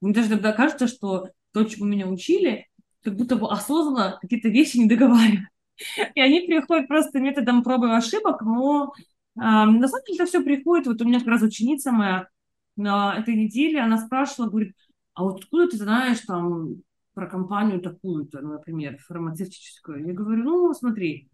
Мне 0.00 0.12
даже 0.12 0.30
тогда 0.30 0.52
кажется, 0.52 0.86
что 0.86 1.28
то, 1.52 1.64
чему 1.64 1.86
меня 1.86 2.06
учили, 2.06 2.68
как 3.02 3.16
будто 3.16 3.36
бы 3.36 3.50
осознанно 3.50 4.18
какие-то 4.20 4.48
вещи 4.48 4.78
не 4.78 4.86
договаривают. 4.86 5.48
И 6.14 6.20
они 6.20 6.40
приходят 6.42 6.88
просто 6.88 7.20
методом 7.20 7.62
пробы 7.62 7.88
и 7.88 7.92
ошибок, 7.92 8.42
но 8.42 8.92
на 9.34 9.88
самом 9.88 10.04
деле 10.06 10.16
это 10.16 10.26
все 10.26 10.42
приходит, 10.42 10.86
вот 10.86 11.00
у 11.00 11.04
меня 11.04 11.18
как 11.18 11.28
раз 11.28 11.42
ученица 11.42 11.92
моя 11.92 12.28
на 12.76 13.16
этой 13.18 13.36
неделе, 13.36 13.80
она 13.80 13.98
спрашивала, 13.98 14.50
говорит, 14.50 14.74
а 15.14 15.24
вот 15.24 15.42
откуда 15.42 15.68
ты 15.68 15.76
знаешь 15.76 16.20
там 16.20 16.82
про 17.14 17.28
компанию 17.28 17.80
такую-то, 17.80 18.40
например, 18.40 18.98
фармацевтическую? 18.98 20.06
Я 20.06 20.12
говорю, 20.12 20.42
ну, 20.42 20.74
смотри, 20.74 21.30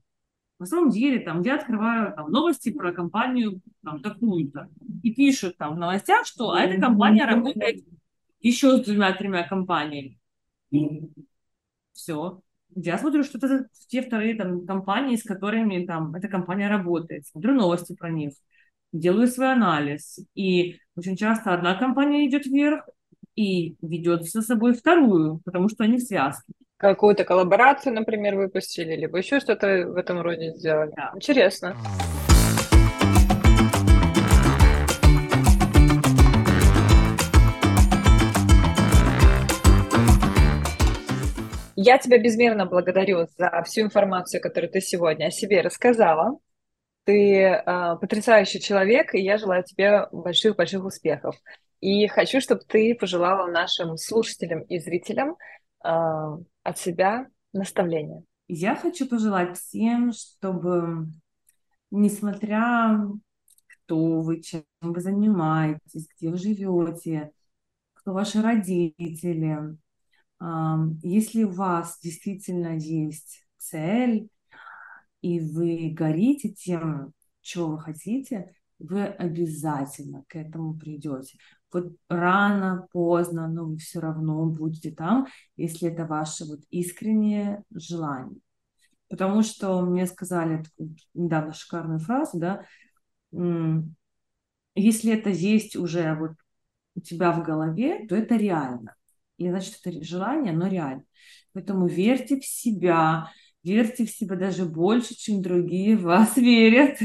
на 0.59 0.67
самом 0.67 0.91
деле, 0.91 1.21
там, 1.21 1.41
я 1.41 1.57
открываю 1.57 2.15
там, 2.15 2.31
новости 2.31 2.71
про 2.71 2.93
компанию 2.93 3.63
там, 3.83 4.03
такую-то, 4.03 4.69
и 5.03 5.15
пишут 5.15 5.57
там 5.57 5.77
в 5.77 5.79
новостях, 5.79 6.27
что 6.27 6.51
а 6.51 6.61
эта 6.61 6.79
компания 6.81 7.25
работает 7.25 7.83
еще 8.41 8.77
с 8.77 8.85
двумя-тремя 8.85 9.49
компаниями. 9.49 10.19
Все 11.93 12.43
я 12.75 12.99
смотрю, 12.99 13.25
что 13.25 13.39
это 13.39 13.67
те 13.89 14.03
вторые 14.03 14.35
там, 14.37 14.67
компании, 14.67 15.17
с 15.17 15.23
которыми 15.23 15.85
там, 15.87 16.15
эта 16.15 16.29
компания 16.29 16.69
работает. 16.69 17.27
Смотрю 17.27 17.55
новости 17.55 17.95
про 17.95 18.11
них, 18.11 18.33
делаю 18.93 19.29
свой 19.29 19.53
анализ. 19.53 20.19
И 20.35 20.79
очень 20.97 21.17
часто 21.17 21.55
одна 21.55 21.75
компания 21.75 22.29
идет 22.29 22.47
вверх 22.47 22.89
и 23.35 23.77
ведет 23.83 24.25
за 24.25 24.43
собой 24.43 24.75
вторую, 24.75 25.41
потому 25.45 25.69
что 25.69 25.85
они 25.85 25.99
в 25.99 26.03
связке. 26.03 26.53
Какую-то 26.77 27.25
коллаборацию, 27.25 27.95
например, 27.95 28.37
выпустили, 28.37 28.97
либо 28.97 29.19
еще 29.19 29.41
что-то 29.41 29.87
в 29.87 29.97
этом 29.97 30.21
роде 30.21 30.55
сделали. 30.57 30.93
Да. 30.97 31.13
Интересно. 31.15 31.77
Я 41.83 41.97
тебя 41.97 42.19
безмерно 42.19 42.67
благодарю 42.67 43.27
за 43.39 43.63
всю 43.65 43.81
информацию, 43.81 44.43
которую 44.43 44.71
ты 44.71 44.83
сегодня 44.83 45.29
о 45.29 45.31
себе 45.31 45.63
рассказала. 45.63 46.39
Ты 47.05 47.37
э, 47.37 47.63
потрясающий 47.99 48.61
человек, 48.61 49.15
и 49.15 49.23
я 49.23 49.39
желаю 49.39 49.65
тебе 49.65 50.07
больших-больших 50.13 50.85
успехов. 50.85 51.37
И 51.81 52.07
хочу, 52.07 52.43
чтобы 52.43 52.61
ты 52.69 52.95
пожелала 52.95 53.51
нашим 53.51 53.97
слушателям 53.97 54.61
и 54.65 54.79
зрителям 54.79 55.39
э, 55.83 55.89
от 56.65 56.79
себя 56.79 57.29
наставления. 57.55 58.25
Я 58.47 58.77
хочу 58.77 59.09
пожелать 59.09 59.57
всем, 59.57 60.13
чтобы, 60.13 61.07
несмотря 61.91 63.07
кто 63.87 64.21
вы, 64.21 64.43
чем 64.43 64.65
вы 64.83 65.01
занимаетесь, 65.01 66.09
где 66.15 66.29
вы 66.29 66.37
живете, 66.37 67.31
кто 67.95 68.13
ваши 68.13 68.43
родители, 68.43 69.79
если 70.41 71.45
у 71.45 71.51
вас 71.51 71.99
действительно 72.03 72.77
есть 72.77 73.47
цель, 73.59 74.29
и 75.21 75.39
вы 75.41 75.91
горите 75.95 76.49
тем, 76.49 77.13
чего 77.43 77.73
вы 77.73 77.81
хотите, 77.81 78.55
вы 78.79 79.05
обязательно 79.05 80.25
к 80.27 80.37
этому 80.37 80.75
придете. 80.75 81.39
Вот 81.73 81.95
рано, 82.09 82.89
поздно, 82.91 83.47
но 83.47 83.67
вы 83.67 83.77
все 83.77 84.01
равно 84.01 84.47
будете 84.47 84.91
там, 84.91 85.27
если 85.57 85.89
это 85.89 86.07
ваше 86.07 86.47
вот 86.47 86.61
искреннее 86.71 87.63
желание. 87.71 88.41
Потому 89.09 89.43
что 89.43 89.83
мне 89.83 90.07
сказали 90.07 90.65
недавно 91.15 91.53
шикарную 91.53 91.99
фразу, 91.99 92.39
да, 92.39 92.65
если 94.75 95.13
это 95.13 95.31
есть 95.31 95.77
уже 95.77 96.15
вот 96.15 96.33
у 96.95 97.01
тебя 97.01 97.33
в 97.33 97.43
голове, 97.45 98.07
то 98.07 98.17
это 98.17 98.37
реально. 98.37 98.95
И 99.41 99.49
значит, 99.49 99.77
это 99.83 100.05
желание, 100.05 100.53
но 100.53 100.69
реально. 100.69 101.03
Поэтому 101.55 101.87
верьте 101.87 102.39
в 102.39 102.45
себя, 102.45 103.33
верьте 103.63 104.05
в 104.05 104.11
себя 104.11 104.37
даже 104.37 104.67
больше, 104.67 105.15
чем 105.15 105.41
другие 105.41 105.97
вас 105.97 106.37
верят. 106.37 106.99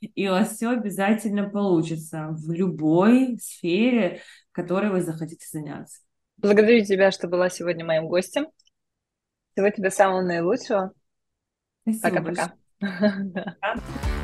И 0.00 0.28
у 0.28 0.30
вас 0.30 0.56
все 0.56 0.70
обязательно 0.70 1.50
получится 1.50 2.28
в 2.30 2.50
любой 2.52 3.38
сфере, 3.38 4.22
которой 4.50 4.90
вы 4.90 5.02
захотите 5.02 5.46
заняться. 5.46 6.00
Благодарю 6.38 6.82
тебя, 6.86 7.10
что 7.10 7.28
была 7.28 7.50
сегодня 7.50 7.84
моим 7.84 8.08
гостем. 8.08 8.46
Всего 9.52 9.68
тебе 9.68 9.90
самого 9.90 10.22
наилучшего. 10.22 10.92
Пока-пока. 12.02 12.54